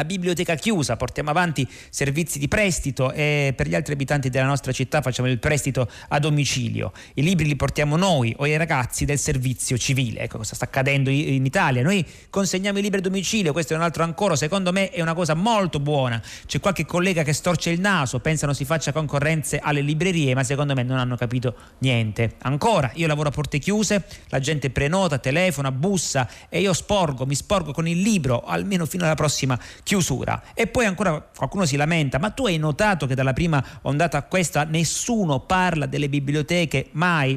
a 0.00 0.04
biblioteca 0.04 0.54
chiusa, 0.54 0.96
portiamo 0.96 1.30
avanti 1.30 1.68
servizi 1.90 2.38
di 2.38 2.48
prestito 2.48 3.12
e 3.12 3.52
per 3.54 3.68
gli 3.68 3.74
altri 3.74 3.92
abitanti 3.92 4.30
della 4.30 4.46
nostra 4.46 4.72
città 4.72 5.02
facciamo 5.02 5.28
il 5.28 5.38
prestito 5.38 5.88
a 6.08 6.18
domicilio. 6.18 6.92
I 7.14 7.22
libri 7.22 7.46
li 7.46 7.56
portiamo 7.56 7.96
noi 7.96 8.34
o 8.38 8.46
i 8.46 8.56
ragazzi 8.56 9.04
del 9.04 9.18
servizio 9.18 9.76
civile. 9.76 10.20
Ecco 10.20 10.38
cosa 10.38 10.54
sta 10.54 10.64
accadendo 10.64 11.10
in 11.10 11.44
Italia. 11.44 11.82
Noi 11.82 12.04
consegniamo 12.30 12.78
i 12.78 12.82
libri 12.82 12.98
a 12.98 13.02
domicilio, 13.02 13.52
questo 13.52 13.74
è 13.74 13.76
un 13.76 13.82
altro 13.82 14.02
ancora, 14.02 14.36
secondo 14.36 14.72
me 14.72 14.88
è 14.90 15.02
una 15.02 15.14
cosa 15.14 15.34
molto 15.34 15.80
buona. 15.80 16.20
C'è 16.46 16.60
qualche 16.60 16.86
collega 16.86 17.22
che 17.22 17.34
storce 17.34 17.70
il 17.70 17.80
naso, 17.80 18.20
pensano 18.20 18.54
si 18.54 18.64
faccia 18.64 18.92
concorrenze 18.92 19.58
alle 19.58 19.82
librerie, 19.82 20.34
ma 20.34 20.44
secondo 20.44 20.74
me 20.74 20.82
non 20.82 20.98
hanno 20.98 21.16
capito 21.16 21.54
niente. 21.78 22.36
Ancora, 22.42 22.90
io 22.94 23.06
lavoro 23.06 23.28
a 23.28 23.32
porte 23.32 23.58
chiuse, 23.58 24.04
la 24.28 24.40
gente 24.40 24.70
prenota, 24.70 25.18
telefona, 25.18 25.70
bussa 25.70 26.26
e 26.48 26.60
io 26.60 26.72
sporgo, 26.72 27.26
mi 27.26 27.34
sporgo 27.34 27.72
con 27.72 27.86
il 27.86 28.00
libro 28.00 28.42
almeno 28.42 28.86
fino 28.86 29.04
alla 29.04 29.14
prossima 29.14 29.58
chiusura 29.82 29.88
chiusura. 29.90 30.40
E 30.54 30.68
poi 30.68 30.86
ancora 30.86 31.20
qualcuno 31.20 31.66
si 31.66 31.74
lamenta, 31.74 32.20
ma 32.20 32.30
tu 32.30 32.46
hai 32.46 32.58
notato 32.58 33.08
che 33.08 33.16
dalla 33.16 33.32
prima 33.32 33.60
ondata 33.82 34.18
a 34.18 34.22
questa 34.22 34.62
nessuno 34.62 35.40
parla 35.40 35.86
delle 35.86 36.08
biblioteche 36.08 36.90
mai? 36.92 37.36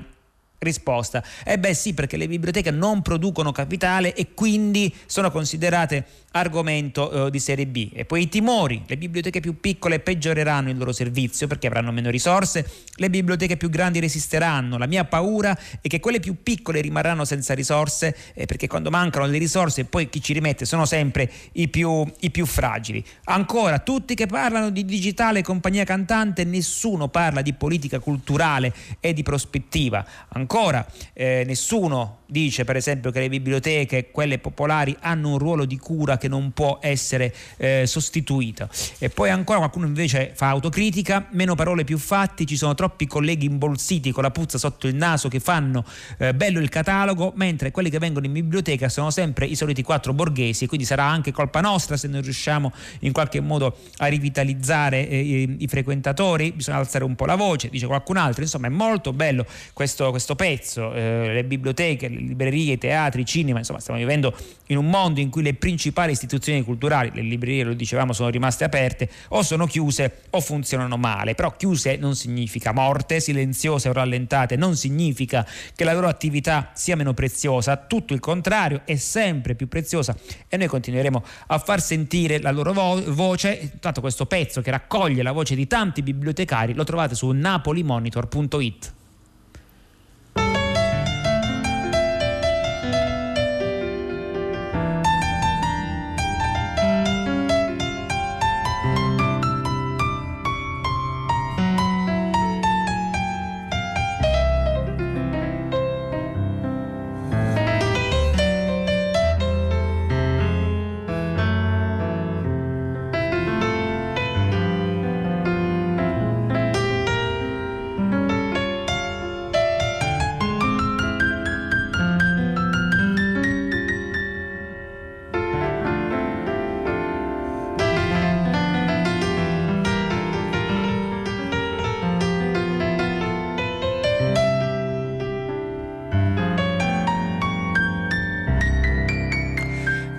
Risposta. 0.60 1.24
Eh 1.43 1.57
beh 1.57 1.74
sì, 1.74 1.95
perché 1.95 2.15
le 2.15 2.27
biblioteche 2.27 2.69
non 2.69 3.01
producono 3.01 3.51
capitale 3.51 4.13
e 4.13 4.36
quindi 4.36 4.93
sono 5.07 5.31
considerate 5.31 6.05
argomento 6.34 7.28
eh, 7.28 7.32
di 7.32 7.40
serie 7.40 7.66
B. 7.68 7.90
E 7.94 8.06
poi 8.06 8.24
i 8.24 8.30
timori, 8.30 8.84
le 8.86 8.98
biblioteche 8.98 9.40
più 9.40 9.60
piccole 9.60 10.00
peggioreranno 10.00 10.70
il 10.70 10.78
loro 10.78 10.92
servizio 10.92 11.48
perché 11.48 11.68
avranno 11.68 11.92
meno 11.92 12.10
risorse, 12.10 12.68
le 12.96 13.10
biblioteche 13.10 13.58
più 13.58 13.70
grandi 13.70 14.00
resisteranno. 14.00 14.78
La 14.78 14.88
mia 14.88 15.06
paura 15.06 15.58
è 15.82 15.88
che 15.88 16.00
quelle 16.00 16.20
più 16.20 16.42
piccole 16.42 16.82
rimarranno 16.82 17.25
senza 17.25 17.54
risorse 17.54 18.16
eh, 18.34 18.46
perché 18.46 18.68
quando 18.68 18.90
mancano 18.90 19.25
le 19.25 19.38
risorse 19.38 19.86
poi 19.86 20.10
chi 20.10 20.22
ci 20.22 20.34
rimette 20.34 20.66
sono 20.66 20.86
sempre 20.86 21.30
i 21.54 21.68
più, 21.68 22.06
i 22.20 22.32
più 22.32 22.46
fragili. 22.46 23.04
Ancora, 23.25 23.80
tutti 23.80 24.16
che 24.16 24.25
parlano 24.25 24.70
di 24.70 24.86
digitale 24.86 25.42
compagnia 25.42 25.84
cantante, 25.84 26.44
nessuno 26.44 27.08
parla 27.08 27.42
di 27.42 27.54
politica 27.54 28.00
culturale 28.00 28.74
e 29.00 29.13
di 29.13 29.24
prospettiva. 29.24 30.06
Ancora, 30.30 30.86
eh, 31.13 31.44
nessuno 31.46 32.22
dice 32.34 32.63
per 32.63 32.75
esempio 32.75 33.12
che 33.12 33.20
le 33.20 33.30
biblioteche, 33.30 34.10
quelle 34.10 34.40
popolari, 34.40 34.98
hanno 35.02 35.30
un 35.30 35.38
ruolo 35.38 35.66
di 35.66 35.78
cura 35.78 36.18
che 36.18 36.28
non 36.28 36.52
può 36.52 36.80
essere 36.82 37.34
eh, 37.58 37.86
sostituito. 37.86 38.68
E 38.98 39.10
poi 39.10 39.30
ancora 39.30 39.60
qualcuno 39.60 39.86
invece 39.86 40.32
fa 40.34 40.50
autocritica, 40.50 41.28
meno 41.32 41.54
parole 41.54 41.84
più 41.84 42.00
fatti, 42.00 42.48
ci 42.48 42.58
sono 42.58 42.74
troppi 42.74 43.06
colleghi 43.06 43.46
imbolsiti 43.46 44.12
con 44.12 44.24
la 44.24 44.32
puzza 44.32 44.58
sotto 44.58 44.88
il 44.88 44.96
naso 44.96 45.30
che 45.30 45.40
fanno 45.40 45.86
eh, 46.18 46.34
bello 46.34 46.60
il 46.60 46.70
catalogo, 46.70 47.34
mentre 47.36 47.70
quelli 47.70 47.92
che 47.92 48.00
vengono 48.00 48.25
in 48.25 48.34
biblioteca 48.34 48.90
sono 48.90 49.12
sempre 49.12 49.46
i 49.46 49.56
soliti 49.56 49.84
quattro 49.84 50.13
borghesi, 50.13 50.66
quindi 50.66 50.86
sarà 50.88 51.04
anche 51.04 51.32
colpa 51.32 51.62
nostra 51.62 51.98
se 51.98 52.08
non 52.08 52.22
riusciamo 52.22 52.74
in 53.02 53.12
qualche 53.12 53.42
modo 53.42 53.78
a 53.98 54.08
rivitalizzare 54.08 55.08
eh, 55.08 55.20
i, 55.20 55.56
i, 55.60 55.68
frequentatori, 55.68 56.52
bisogna 56.52 56.80
alzare 56.80 57.04
un 57.04 57.13
po' 57.13 57.25
la 57.25 57.36
voce, 57.36 57.70
dice 57.70 57.86
qualcun 57.86 58.18
altro, 58.18 58.42
insomma 58.42 58.66
è 58.66 58.72
molto 58.72 59.13
bello 59.13 59.46
questo, 59.74 60.10
questo 60.10 60.34
pezzo, 60.34 60.92
eh, 60.94 61.32
le 61.32 61.44
biblioteche, 61.44 62.10
librerie, 62.27 62.77
teatri, 62.77 63.25
cinema, 63.25 63.60
insomma 63.60 63.80
stiamo 63.80 64.00
vivendo 64.00 64.36
in 64.68 64.77
un 64.77 64.89
mondo 64.89 65.20
in 65.20 65.30
cui 65.30 65.44
le 65.44 65.53
principali 65.53 66.12
istituzioni 66.12 66.63
culturali, 66.63 67.12
le 67.13 67.22
librerie 67.22 67.63
lo 67.63 67.74
dicevamo 67.74 68.13
sono 68.13 68.30
rimaste 68.30 68.63
aperte 68.63 69.10
o 69.30 69.44
sono 69.44 69.65
chiuse 69.65 70.22
o 70.32 70.42
funzionano 70.42 70.98
male, 70.98 71.36
però 71.36 71.56
chiuse 71.56 71.98
non 71.98 72.15
significa 72.15 72.72
morte, 72.72 73.20
silenziose 73.20 73.89
o 73.89 73.94
rallentate 73.94 74.56
non 74.56 74.75
significa 74.75 75.46
che 75.75 75.84
la 75.84 75.94
loro 75.94 76.08
attività 76.08 76.72
sia 76.74 76.96
meno 76.96 77.13
preziosa, 77.13 77.77
tutto 77.77 78.13
il 78.13 78.20
contrario 78.20 78.82
è 78.86 78.96
sempre 78.96 79.56
più 79.56 79.68
preziosa 79.68 80.15
e 80.48 80.58
noi 80.58 80.68
continueremo 80.68 81.24
a 81.48 81.60
far 81.60 81.82
sentire 81.82 82.39
la 82.39 82.51
loro 82.51 82.74
vo- 82.74 83.03
voce, 83.13 83.74
tanto 83.80 84.01
questo 84.01 84.25
pezzo 84.25 84.62
che 84.62 84.72
raccoglie 84.72 85.24
la 85.24 85.32
voce 85.32 85.56
di 85.56 85.68
tanti 85.68 86.01
bibliotecari 86.01 86.74
lo 86.74 86.84
trovate 86.84 87.15
su 87.15 87.30
napolimonitor.it. 87.30 89.01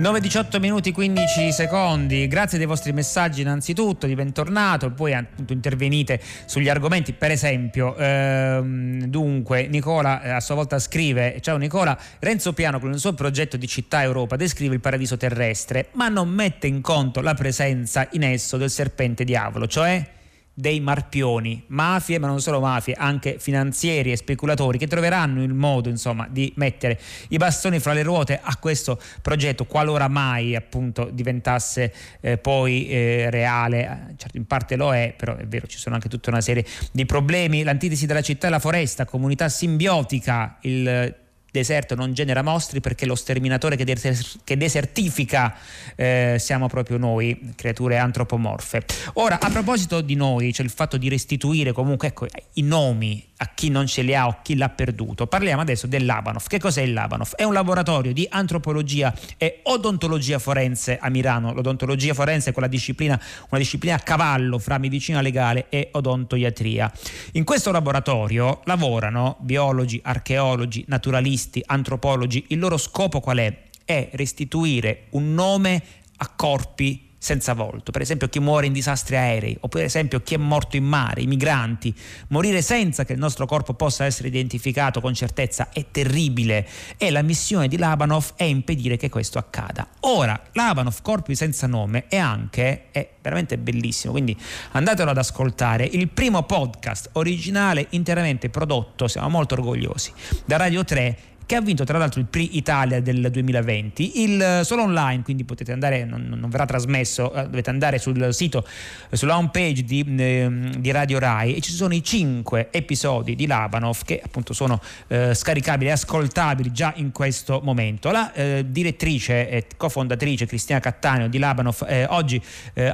9-18 0.04 0.60
minuti 0.60 0.92
15 0.92 1.50
secondi, 1.50 2.28
grazie 2.28 2.58
dei 2.58 2.66
vostri 2.66 2.92
messaggi 2.92 3.40
innanzitutto, 3.40 4.06
di 4.06 4.14
bentornato, 4.14 4.90
poi 4.90 5.14
appunto 5.14 5.54
intervenite 5.54 6.20
sugli 6.44 6.68
argomenti, 6.68 7.14
per 7.14 7.30
esempio, 7.30 7.96
ehm, 7.96 9.04
dunque 9.06 9.66
Nicola 9.66 10.20
eh, 10.20 10.28
a 10.28 10.40
sua 10.40 10.56
volta 10.56 10.78
scrive, 10.78 11.38
ciao 11.40 11.56
Nicola, 11.56 11.98
Renzo 12.18 12.52
Piano 12.52 12.80
con 12.80 12.92
il 12.92 12.98
suo 12.98 13.14
progetto 13.14 13.56
di 13.56 13.66
città 13.66 14.02
Europa 14.02 14.36
descrive 14.36 14.74
il 14.74 14.80
paradiso 14.82 15.16
terrestre, 15.16 15.88
ma 15.92 16.10
non 16.10 16.28
mette 16.28 16.66
in 16.66 16.82
conto 16.82 17.22
la 17.22 17.32
presenza 17.32 18.06
in 18.10 18.24
esso 18.24 18.58
del 18.58 18.68
serpente 18.68 19.24
diavolo, 19.24 19.66
cioè 19.66 20.06
dei 20.54 20.78
marpioni, 20.78 21.64
mafie, 21.66 22.20
ma 22.20 22.28
non 22.28 22.40
solo 22.40 22.60
mafie, 22.60 22.94
anche 22.94 23.38
finanzieri 23.40 24.12
e 24.12 24.16
speculatori 24.16 24.78
che 24.78 24.86
troveranno 24.86 25.42
il 25.42 25.52
modo, 25.52 25.88
insomma, 25.88 26.28
di 26.30 26.52
mettere 26.56 26.98
i 27.28 27.36
bastoni 27.36 27.80
fra 27.80 27.92
le 27.92 28.04
ruote 28.04 28.38
a 28.40 28.56
questo 28.56 29.00
progetto, 29.20 29.64
qualora 29.66 30.06
mai 30.06 30.54
appunto 30.54 31.10
diventasse 31.12 31.92
eh, 32.20 32.38
poi 32.38 32.88
eh, 32.88 33.30
reale. 33.30 34.14
Certo, 34.16 34.36
in 34.36 34.46
parte 34.46 34.76
lo 34.76 34.94
è, 34.94 35.12
però 35.16 35.34
è 35.34 35.46
vero, 35.46 35.66
ci 35.66 35.78
sono 35.78 35.96
anche 35.96 36.08
tutta 36.08 36.30
una 36.30 36.40
serie 36.40 36.64
di 36.92 37.04
problemi. 37.04 37.64
L'antitesi 37.64 38.06
della 38.06 38.22
città 38.22 38.46
e 38.46 38.50
la 38.50 38.60
foresta, 38.60 39.04
comunità 39.04 39.48
simbiotica, 39.48 40.58
il 40.62 41.22
deserto 41.54 41.94
non 41.94 42.12
genera 42.14 42.42
mostri 42.42 42.80
perché 42.80 43.06
lo 43.06 43.14
sterminatore 43.14 43.76
che, 43.76 43.84
des- 43.84 44.38
che 44.42 44.56
desertifica 44.56 45.54
eh, 45.94 46.34
siamo 46.40 46.66
proprio 46.66 46.96
noi, 46.96 47.52
creature 47.54 47.96
antropomorfe. 47.96 48.84
Ora, 49.14 49.38
a 49.38 49.48
proposito 49.50 50.00
di 50.00 50.16
noi, 50.16 50.52
cioè 50.52 50.66
il 50.66 50.72
fatto 50.72 50.96
di 50.96 51.08
restituire 51.08 51.70
comunque 51.70 52.08
ecco, 52.08 52.26
i 52.54 52.62
nomi 52.62 53.24
a 53.36 53.50
chi 53.54 53.68
non 53.68 53.86
ce 53.86 54.02
li 54.02 54.14
ha 54.14 54.26
o 54.26 54.38
chi 54.42 54.56
l'ha 54.56 54.68
perduto. 54.68 55.26
Parliamo 55.26 55.62
adesso 55.62 55.86
dell'Abanov. 55.86 56.46
Che 56.46 56.58
cos'è 56.58 56.86
l'Abanov? 56.86 57.34
È 57.34 57.42
un 57.42 57.52
laboratorio 57.52 58.12
di 58.12 58.26
antropologia 58.30 59.12
e 59.36 59.60
odontologia 59.64 60.38
forense 60.38 60.98
a 60.98 61.08
Milano. 61.08 61.52
L'odontologia 61.52 62.14
forense 62.14 62.50
è 62.50 62.52
quella 62.52 62.68
disciplina, 62.68 63.20
una 63.50 63.60
disciplina 63.60 63.96
a 63.96 64.00
cavallo 64.00 64.58
fra 64.58 64.78
medicina 64.78 65.20
legale 65.20 65.66
e 65.68 65.88
odontoiatria. 65.92 66.92
In 67.32 67.44
questo 67.44 67.72
laboratorio 67.72 68.60
lavorano 68.64 69.36
biologi, 69.40 70.00
archeologi, 70.02 70.84
naturalisti, 70.88 71.62
antropologi. 71.64 72.44
Il 72.48 72.58
loro 72.58 72.76
scopo 72.76 73.20
qual 73.20 73.38
è? 73.38 73.62
È 73.84 74.10
restituire 74.12 75.06
un 75.10 75.34
nome 75.34 75.82
a 76.16 76.28
corpi 76.34 77.03
senza 77.24 77.54
volto, 77.54 77.90
per 77.90 78.02
esempio 78.02 78.28
chi 78.28 78.38
muore 78.38 78.66
in 78.66 78.74
disastri 78.74 79.16
aerei 79.16 79.56
o 79.60 79.68
per 79.68 79.82
esempio 79.82 80.20
chi 80.20 80.34
è 80.34 80.36
morto 80.36 80.76
in 80.76 80.84
mare, 80.84 81.22
i 81.22 81.26
migranti, 81.26 81.94
morire 82.28 82.60
senza 82.60 83.06
che 83.06 83.14
il 83.14 83.18
nostro 83.18 83.46
corpo 83.46 83.72
possa 83.72 84.04
essere 84.04 84.28
identificato 84.28 85.00
con 85.00 85.14
certezza 85.14 85.70
è 85.72 85.86
terribile 85.90 86.68
e 86.98 87.10
la 87.10 87.22
missione 87.22 87.66
di 87.66 87.78
Labanov 87.78 88.32
è 88.36 88.44
impedire 88.44 88.98
che 88.98 89.08
questo 89.08 89.38
accada. 89.38 89.88
Ora, 90.00 90.38
Labanov, 90.52 91.00
Corpi 91.00 91.34
senza 91.34 91.66
nome, 91.66 92.08
è 92.08 92.18
anche, 92.18 92.90
è 92.90 93.08
veramente 93.22 93.56
bellissimo, 93.56 94.12
quindi 94.12 94.36
andatelo 94.72 95.08
ad 95.08 95.16
ascoltare, 95.16 95.88
il 95.90 96.10
primo 96.10 96.42
podcast 96.42 97.08
originale 97.12 97.86
interamente 97.90 98.50
prodotto, 98.50 99.08
siamo 99.08 99.30
molto 99.30 99.54
orgogliosi, 99.54 100.12
da 100.44 100.58
Radio 100.58 100.84
3 100.84 101.32
che 101.46 101.56
ha 101.56 101.60
vinto 101.60 101.84
tra 101.84 101.98
l'altro 101.98 102.20
il 102.20 102.26
Pri 102.26 102.56
Italia 102.56 103.00
del 103.00 103.28
2020, 103.30 104.22
il, 104.22 104.40
eh, 104.40 104.64
solo 104.64 104.82
online, 104.82 105.22
quindi 105.22 105.44
potete 105.44 105.72
andare, 105.72 106.04
non, 106.04 106.26
non 106.28 106.48
verrà 106.48 106.64
trasmesso, 106.64 107.32
eh, 107.32 107.44
dovete 107.44 107.70
andare 107.70 107.98
sul 107.98 108.32
sito, 108.32 108.66
eh, 109.10 109.16
sulla 109.16 109.36
home 109.36 109.50
page 109.52 109.84
di, 109.84 110.04
eh, 110.16 110.70
di, 110.78 110.90
Radio 110.90 111.18
Rai 111.18 111.56
e 111.56 111.60
ci 111.60 111.72
sono 111.72 111.94
i 111.94 112.02
cinque 112.02 112.68
episodi 112.70 113.34
di 113.34 113.46
Labanov 113.46 114.02
che 114.04 114.20
appunto 114.24 114.52
sono 114.52 114.80
eh, 115.08 115.34
scaricabili 115.34 115.90
e 115.90 115.92
ascoltabili 115.92 116.72
già 116.72 116.92
in 116.96 117.12
questo 117.12 117.60
momento. 117.62 118.10
La 118.10 118.32
direttrice 118.64 119.48
e 119.48 119.66
cofondatrice 119.76 120.46
Cristina 120.46 120.80
Cattaneo 120.80 121.28
di 121.28 121.38
Labanov 121.38 121.86
oggi, 122.08 122.40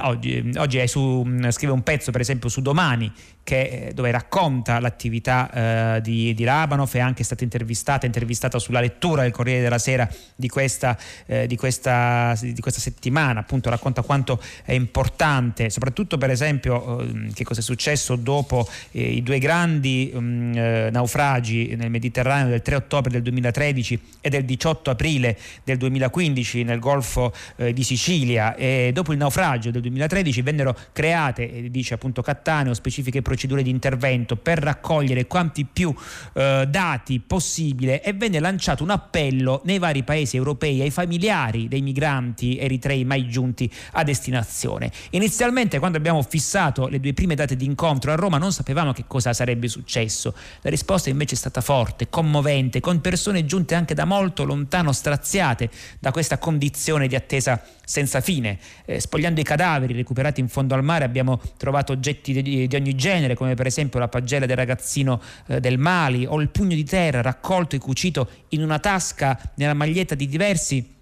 oggi, 0.01 0.51
oggi 0.57 0.87
su, 0.87 1.25
scrive 1.49 1.73
un 1.73 1.83
pezzo 1.83 2.11
per 2.11 2.21
esempio 2.21 2.49
su 2.49 2.61
Domani 2.61 3.11
che, 3.43 3.87
eh, 3.87 3.93
dove 3.93 4.11
racconta 4.11 4.79
l'attività 4.79 5.95
eh, 5.95 6.01
di, 6.01 6.33
di 6.33 6.43
Rabanov, 6.43 6.91
è 6.93 6.99
anche 6.99 7.23
stata 7.23 7.43
intervistata, 7.43 8.05
intervistata 8.05 8.59
sulla 8.59 8.79
lettura 8.79 9.23
del 9.23 9.31
Corriere 9.31 9.61
della 9.61 9.79
Sera 9.79 10.07
di 10.35 10.47
questa, 10.47 10.97
eh, 11.25 11.47
di 11.47 11.55
questa, 11.55 12.37
di 12.39 12.59
questa 12.59 12.79
settimana, 12.79 13.39
appunto 13.39 13.69
racconta 13.69 14.01
quanto 14.01 14.41
è 14.63 14.73
importante, 14.73 15.69
soprattutto 15.69 16.17
per 16.17 16.29
esempio 16.29 17.01
eh, 17.01 17.31
che 17.33 17.43
cosa 17.43 17.59
è 17.61 17.63
successo 17.63 18.15
dopo 18.15 18.67
eh, 18.91 19.11
i 19.11 19.23
due 19.23 19.39
grandi 19.39 20.11
um, 20.13 20.51
naufragi 20.91 21.75
nel 21.75 21.89
Mediterraneo 21.89 22.49
del 22.49 22.61
3 22.61 22.75
ottobre 22.75 23.11
del 23.11 23.21
2013 23.23 24.01
e 24.21 24.29
del 24.29 24.45
18 24.45 24.91
aprile 24.91 25.37
del 25.63 25.77
2015 25.77 26.63
nel 26.63 26.79
Golfo 26.79 27.33
di 27.55 27.83
Sicilia. 27.83 28.55
E 28.55 28.91
dopo 28.93 29.11
il 29.11 29.17
naufragio 29.17 29.71
del 29.71 29.81
2013 29.81 30.41
vennero 30.41 30.75
create, 30.91 31.69
dice 31.69 31.93
appunto 31.93 32.21
Cattaneo, 32.21 32.73
specifiche 32.73 33.21
procedure 33.31 33.63
di 33.63 33.69
intervento 33.69 34.35
per 34.35 34.59
raccogliere 34.59 35.25
quanti 35.25 35.63
più 35.63 35.95
eh, 36.33 36.67
dati 36.67 37.21
possibile 37.21 38.03
e 38.03 38.11
venne 38.11 38.39
lanciato 38.39 38.83
un 38.83 38.89
appello 38.89 39.61
nei 39.63 39.79
vari 39.79 40.03
paesi 40.03 40.35
europei 40.35 40.81
ai 40.81 40.89
familiari 40.89 41.69
dei 41.69 41.81
migranti 41.81 42.57
eritrei 42.57 43.05
mai 43.05 43.29
giunti 43.29 43.71
a 43.93 44.03
destinazione. 44.03 44.91
Inizialmente 45.11 45.79
quando 45.79 45.97
abbiamo 45.97 46.21
fissato 46.23 46.87
le 46.87 46.99
due 46.99 47.13
prime 47.13 47.35
date 47.35 47.55
di 47.55 47.63
incontro 47.63 48.11
a 48.11 48.15
Roma 48.15 48.37
non 48.37 48.51
sapevamo 48.51 48.91
che 48.91 49.05
cosa 49.07 49.31
sarebbe 49.31 49.69
successo. 49.69 50.35
La 50.61 50.69
risposta 50.69 51.09
invece 51.09 51.35
è 51.35 51.37
stata 51.37 51.61
forte, 51.61 52.09
commovente, 52.09 52.81
con 52.81 52.99
persone 52.99 53.45
giunte 53.45 53.75
anche 53.75 53.93
da 53.93 54.03
molto 54.03 54.43
lontano, 54.43 54.91
straziate 54.91 55.69
da 55.99 56.11
questa 56.11 56.37
condizione 56.37 57.07
di 57.07 57.15
attesa 57.15 57.63
senza 57.85 58.19
fine. 58.19 58.57
Eh, 58.85 58.99
spogliando 58.99 59.39
i 59.39 59.43
cadaveri 59.43 59.93
recuperati 59.93 60.39
in 60.39 60.47
fondo 60.47 60.75
al 60.75 60.83
mare 60.83 61.05
abbiamo 61.05 61.41
trovato 61.57 61.91
oggetti 61.91 62.41
di, 62.41 62.67
di 62.67 62.75
ogni 62.75 62.95
genere, 62.95 63.20
come 63.35 63.53
per 63.55 63.65
esempio 63.65 63.99
la 63.99 64.07
pagella 64.07 64.45
del 64.45 64.55
ragazzino 64.55 65.21
eh, 65.47 65.59
del 65.59 65.77
Mali 65.77 66.25
o 66.25 66.39
il 66.41 66.49
pugno 66.49 66.75
di 66.75 66.83
terra 66.83 67.21
raccolto 67.21 67.75
e 67.75 67.79
cucito 67.79 68.29
in 68.49 68.63
una 68.63 68.79
tasca 68.79 69.39
nella 69.55 69.73
maglietta 69.73 70.15
di 70.15 70.27
diversi 70.27 70.99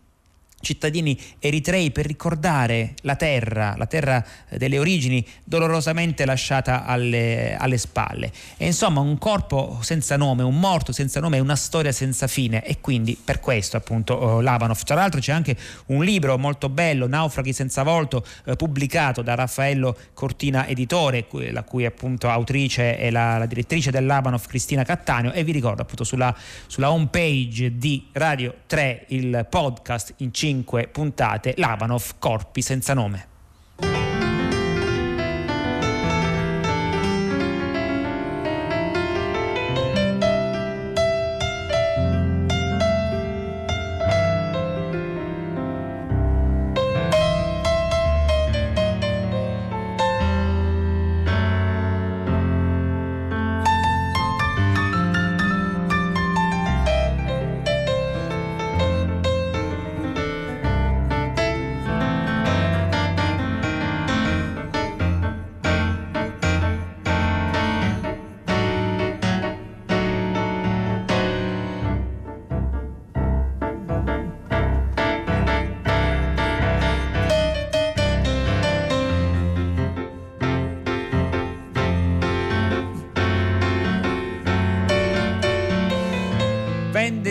cittadini 0.62 1.18
eritrei 1.40 1.92
per 1.92 2.06
ricordare 2.06 2.94
la 3.02 3.16
terra, 3.16 3.76
la 3.78 3.86
terra 3.86 4.24
eh, 4.50 4.58
delle 4.58 4.78
origini 4.78 5.26
dolorosamente 5.44 6.26
lasciata 6.26 6.86
alle, 6.86 7.56
alle, 7.58 7.78
spalle. 7.78 8.32
E 8.58 8.66
insomma 8.66 9.00
un 9.00 9.18
corpo 9.18 9.80
senza 9.82 10.18
nome, 10.18 10.44
un 10.44 10.60
morto 10.60 10.92
senza 10.92 11.20
nome, 11.20 11.40
una 11.40 11.56
storia 11.56 11.92
senza 11.92 12.28
fine 12.28 12.64
e 12.64 12.80
quindi 12.82 13.18
per 13.24 13.40
questo 13.40 13.78
appunto 13.78 14.22
uh, 14.22 14.42
Lavanov. 14.42 14.82
Tra 14.84 14.96
l'altro 14.96 15.20
c'è 15.20 15.32
anche 15.32 15.56
un 15.88 16.04
libro 16.04 16.38
molto 16.38 16.70
bello, 16.70 17.08
Naufraghi 17.08 17.54
senza 17.54 17.84
volto, 17.84 18.26
uh, 18.46 18.56
pubblicato 18.56 19.22
da 19.22 19.36
Raffaello 19.36 19.96
Cortina 20.14 20.68
Editore, 20.68 21.26
la 21.52 21.64
cui 21.64 21.86
appunto 21.86 22.30
autrice 22.30 22.98
è 22.98 23.10
la, 23.10 23.38
la 23.38 23.46
direttrice 23.46 23.92
del 23.92 24.06
Lavanov 24.06 24.46
Cristina 24.46 24.84
Cattaneo 24.84 25.32
e 25.32 25.44
vi 25.44 25.52
ricordo 25.52 25.82
appunto 25.82 26.04
sulla, 26.04 26.36
sulla 26.68 26.92
home 26.92 27.08
page 27.08 27.78
di 27.78 28.08
Radio 28.12 28.54
3 28.68 29.06
il 29.10 29.48
podcast 29.50 30.14
in 30.18 30.34
5 30.34 30.49
cinque 30.50 30.88
puntate 30.88 31.54
Lavanov 31.58 32.16
Corpi 32.18 32.64
senza 32.64 32.96
nome. 32.96 33.28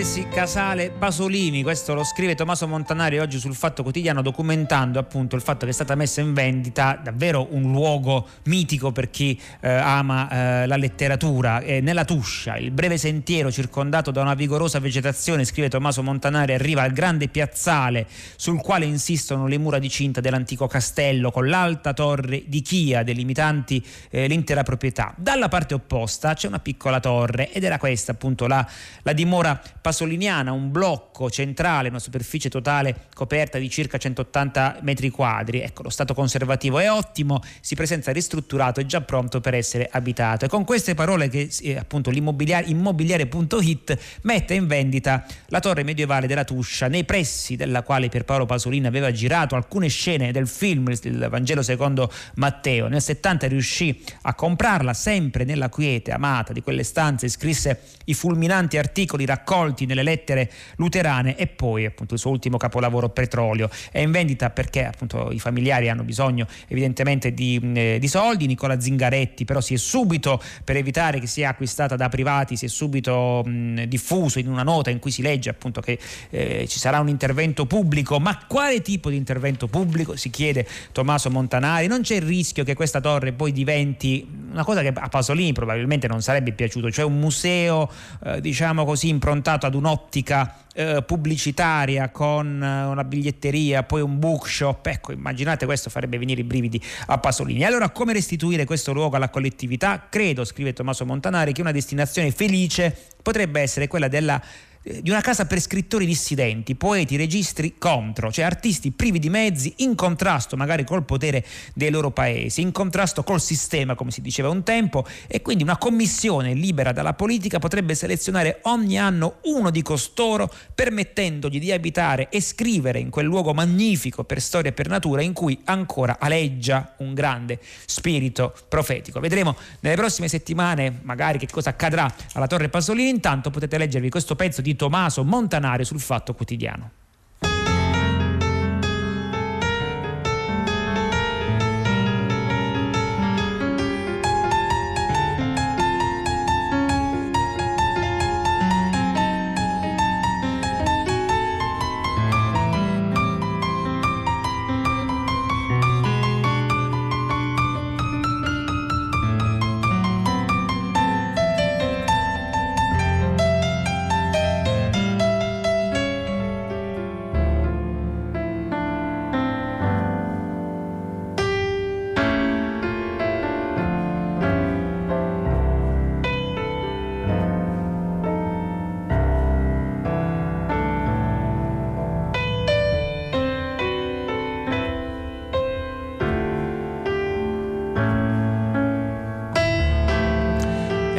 busy 0.09 0.28
Casale 0.39 0.93
Pasolini, 0.97 1.65
questo 1.65 1.95
lo 1.95 2.05
scrive 2.05 2.37
Tommaso 2.37 2.69
Montanari 2.69 3.19
oggi 3.19 3.41
sul 3.41 3.57
Fatto 3.57 3.83
Quotidiano 3.83 4.23
documentando 4.23 5.01
appunto 5.01 5.35
il 5.35 5.43
fatto 5.43 5.65
che 5.65 5.73
è 5.73 5.75
stata 5.75 5.97
messa 5.97 6.21
in 6.21 6.33
vendita 6.33 6.97
davvero 7.03 7.49
un 7.51 7.73
luogo 7.73 8.25
mitico 8.45 8.93
per 8.93 9.11
chi 9.11 9.37
eh, 9.59 9.69
ama 9.69 10.63
eh, 10.63 10.67
la 10.69 10.77
letteratura, 10.77 11.59
eh, 11.59 11.81
nella 11.81 12.05
Tuscia, 12.05 12.57
il 12.57 12.71
breve 12.71 12.99
sentiero 12.99 13.51
circondato 13.51 14.13
da 14.13 14.21
una 14.21 14.35
vigorosa 14.35 14.79
vegetazione, 14.79 15.45
scrive 15.45 15.69
Tommaso 15.69 16.05
Montanari, 16.05 16.55
arriva 16.55 16.83
al 16.83 16.93
grande 16.93 17.27
piazzale 17.27 18.07
sul 18.37 18.61
quale 18.61 18.85
insistono 18.85 19.49
le 19.49 19.59
mura 19.59 19.81
di 19.81 19.91
cinta 19.91 20.21
dell'antico 20.21 20.69
castello 20.69 21.33
con 21.33 21.49
l'alta 21.49 21.93
torre 21.93 22.45
di 22.47 22.63
Chia 22.63 23.03
delimitanti 23.03 23.85
eh, 24.09 24.29
l'intera 24.29 24.63
proprietà. 24.63 25.13
Dalla 25.17 25.49
parte 25.49 25.75
opposta 25.75 26.35
c'è 26.35 26.47
una 26.47 26.61
piccola 26.61 27.01
torre 27.01 27.51
ed 27.51 27.65
era 27.65 27.79
questa 27.79 28.13
appunto 28.13 28.47
la, 28.47 28.65
la 29.03 29.13
dimora 29.13 29.61
pasoliniana 29.81 30.27
Mignana, 30.29 30.53
un 30.53 30.71
blocco 30.71 31.31
centrale, 31.31 31.89
una 31.89 31.99
superficie 31.99 32.51
totale 32.51 33.07
coperta 33.15 33.57
di 33.57 33.71
circa 33.71 33.97
180 33.97 34.81
metri 34.83 35.09
quadri. 35.09 35.63
Ecco, 35.63 35.83
lo 35.83 35.89
stato 35.89 36.13
conservativo 36.13 36.79
è 36.79 36.91
ottimo, 36.91 37.41
si 37.61 37.75
presenta 37.75 38.13
ristrutturato 38.13 38.81
e 38.81 38.85
già 38.85 39.01
pronto 39.01 39.41
per 39.41 39.55
essere 39.55 39.89
abitato. 39.91 40.45
E 40.45 40.49
con 40.49 40.65
queste 40.65 40.93
parole 40.93 41.29
che 41.29 41.49
eh, 41.63 41.79
appunto 41.79 42.11
l'immobiliare 42.11 42.67
immobiliare.it 42.67 43.99
mette 44.23 44.53
in 44.53 44.67
vendita 44.67 45.25
la 45.47 45.61
torre 45.61 45.83
medievale 45.83 46.27
della 46.27 46.45
Tuscia, 46.45 46.89
nei 46.89 47.05
pressi 47.05 47.57
della 47.57 47.83
quale 47.83 48.11
Pierpaolo 48.11 48.45
Pasolini 48.45 48.87
aveva 48.87 49.11
girato 49.11 49.55
alcune 49.55 49.89
scene 49.89 50.31
del 50.31 50.47
film 50.47 50.93
Il 51.05 51.27
Vangelo 51.31 51.63
secondo 51.63 52.13
Matteo. 52.35 52.89
Nel 52.89 53.01
70 53.01 53.47
riuscì 53.47 54.05
a 54.23 54.35
comprarla 54.35 54.93
sempre 54.93 55.45
nella 55.45 55.71
quiete 55.71 56.11
amata 56.11 56.53
di 56.53 56.61
quelle 56.61 56.83
stanze, 56.83 57.29
scrisse 57.29 57.81
i 58.05 58.15
fulminanti 58.15 58.77
articoli 58.77 59.25
raccolti 59.25 59.87
nelle 59.87 60.03
lettere 60.03 60.17
lettere 60.19 60.51
luterane 60.77 61.37
e 61.37 61.47
poi 61.47 61.85
appunto 61.85 62.15
il 62.15 62.21
suo 62.21 62.31
ultimo 62.31 62.57
capolavoro 62.57 63.09
Petrolio. 63.09 63.71
È 63.91 64.01
in 64.01 64.11
vendita 64.11 64.51
perché 64.51 64.85
appunto 64.85 65.31
i 65.31 65.39
familiari 65.39 65.89
hanno 65.89 66.03
bisogno 66.03 66.47
evidentemente 66.67 67.33
di, 67.33 67.61
eh, 67.75 67.99
di 68.01 68.09
soldi. 68.09 68.47
Nicola 68.47 68.81
Zingaretti 68.81 69.45
però 69.45 69.61
si 69.61 69.75
è 69.75 69.77
subito, 69.77 70.43
per 70.65 70.77
evitare 70.77 71.21
che 71.21 71.27
sia 71.27 71.51
acquistata 71.51 71.97
da 71.97 72.09
privati, 72.09 72.57
si 72.57 72.65
è 72.65 72.69
subito 72.69 73.43
mh, 73.45 73.85
diffuso 73.85 74.39
in 74.39 74.49
una 74.49 74.63
nota 74.63 74.91
in 74.91 74.99
cui 74.99 75.11
si 75.11 75.23
legge 75.23 75.51
appunto 75.51 75.81
che 75.81 75.99
eh, 76.31 76.67
ci 76.69 76.79
sarà 76.79 77.01
un 77.01 77.09
intervento 77.09 77.67
pubblico. 77.67 78.19
Ma 78.19 78.45
quale 78.47 78.83
tipo 78.83 79.11
di 79.11 79.17
intervento 79.17 79.69
pubblico? 79.69 80.17
Si 80.17 80.31
chiede 80.31 80.67
Tommaso 80.93 81.31
Montanari. 81.31 81.87
Non 81.87 82.03
c'è 82.03 82.17
il 82.17 82.23
rischio 82.23 82.65
che 82.65 82.75
questa 82.75 83.01
torre 83.01 83.33
poi 83.33 83.53
diventi 83.53 84.27
una 84.51 84.65
cosa 84.65 84.81
che 84.83 84.93
a 84.95 85.09
Pasolini 85.09 85.53
probabilmente 85.53 86.09
non 86.09 86.23
sarebbe 86.23 86.53
piaciuto, 86.53 86.91
cioè 86.91 87.05
un 87.05 87.19
museo 87.19 87.91
eh, 88.25 88.41
diciamo 88.41 88.85
così 88.85 89.09
improntato 89.09 89.67
ad 89.67 89.75
un'ottica 89.75 89.98
ottica 89.99 90.65
eh, 90.75 91.03
pubblicitaria 91.05 92.11
con 92.11 92.63
eh, 92.63 92.85
una 92.85 93.03
biglietteria, 93.03 93.83
poi 93.83 94.01
un 94.01 94.19
bookshop, 94.19 94.87
ecco 94.87 95.13
immaginate 95.13 95.67
questo 95.67 95.91
farebbe 95.91 96.19
venire 96.19 96.41
i 96.41 96.45
brividi 96.45 96.81
a 97.07 97.19
Pasolini. 97.19 97.65
Allora 97.65 97.91
come 97.91 98.13
restituire 98.13 98.65
questo 98.65 98.93
luogo 98.93 99.17
alla 99.17 99.29
collettività? 99.29 100.07
Credo, 100.09 100.45
scrive 100.45 100.73
Tommaso 100.73 101.05
Montanari, 101.05 101.53
che 101.53 101.61
una 101.61 101.73
destinazione 101.73 102.31
felice 102.31 102.97
potrebbe 103.21 103.61
essere 103.61 103.89
quella 103.89 104.09
della 104.09 104.41
di 104.83 105.11
una 105.11 105.21
casa 105.21 105.47
per 105.47 105.61
scrittori 105.61 106.07
dissidenti, 106.07 106.75
poeti, 106.75 107.17
registri 107.17 107.75
contro, 107.79 108.33
cioè 108.33 108.45
artisti 108.45 108.91
privi 108.91 109.19
di 109.19 109.29
mezzi, 109.29 109.75
in 109.79 109.95
contrasto 109.95 110.57
magari 110.57 110.85
col 110.85 111.05
potere 111.05 111.45
dei 111.75 111.91
loro 111.91 112.11
paesi, 112.11 112.61
in 112.61 112.73
contrasto 112.73 113.23
col 113.23 113.41
sistema, 113.41 113.95
come 113.95 114.11
si 114.11 114.23
diceva 114.23 114.49
un 114.49 114.63
tempo, 114.63 115.07
e 115.27 115.43
quindi 115.43 115.63
una 115.63 115.77
commissione 115.77 116.55
libera 116.55 116.93
dalla 116.93 117.13
politica 117.13 117.59
potrebbe 117.59 117.95
selezionare 117.95 118.61
ogni 118.63 118.99
anno 118.99 119.39
uno 119.45 119.71
di 119.71 119.83
costoro, 119.83 120.51
permettendogli 120.75 121.59
di 121.59 121.73
abitare 121.73 122.29
e 122.31 122.41
scrivere 122.41 122.99
in 122.99 123.11
quel 123.11 123.27
luogo 123.27 123.53
magnifico 123.53 124.25
per 124.25 124.41
storia 124.41 124.71
e 124.71 124.75
per 124.75 124.89
natura 124.89 125.23
in 125.23 125.33
cui 125.33 125.61
ancora 125.65 126.17
aleggia 126.19 126.95
un 126.99 127.15
grande 127.15 127.59
spirito 127.85 128.55
profetico. 128.69 129.21
Vedremo 129.21 129.57
nelle 129.81 129.97
prossime 129.97 130.29
settimane 130.29 131.01
magari 131.03 131.39
che 131.39 131.49
cosa 131.51 131.71
accadrà 131.71 132.13
alla 132.33 132.47
Torre 132.47 132.69
Pasolini, 132.69 133.11
intanto 133.11 133.51
potete 133.51 133.77
leggervi 133.77 134.09
questo 134.09 134.37
pezzo 134.37 134.63
di 134.63 134.68
Tommaso 134.77 135.25
Montanari 135.25 135.85
sul 135.85 136.01
Fatto 136.01 136.35
Quotidiano. 136.35 136.91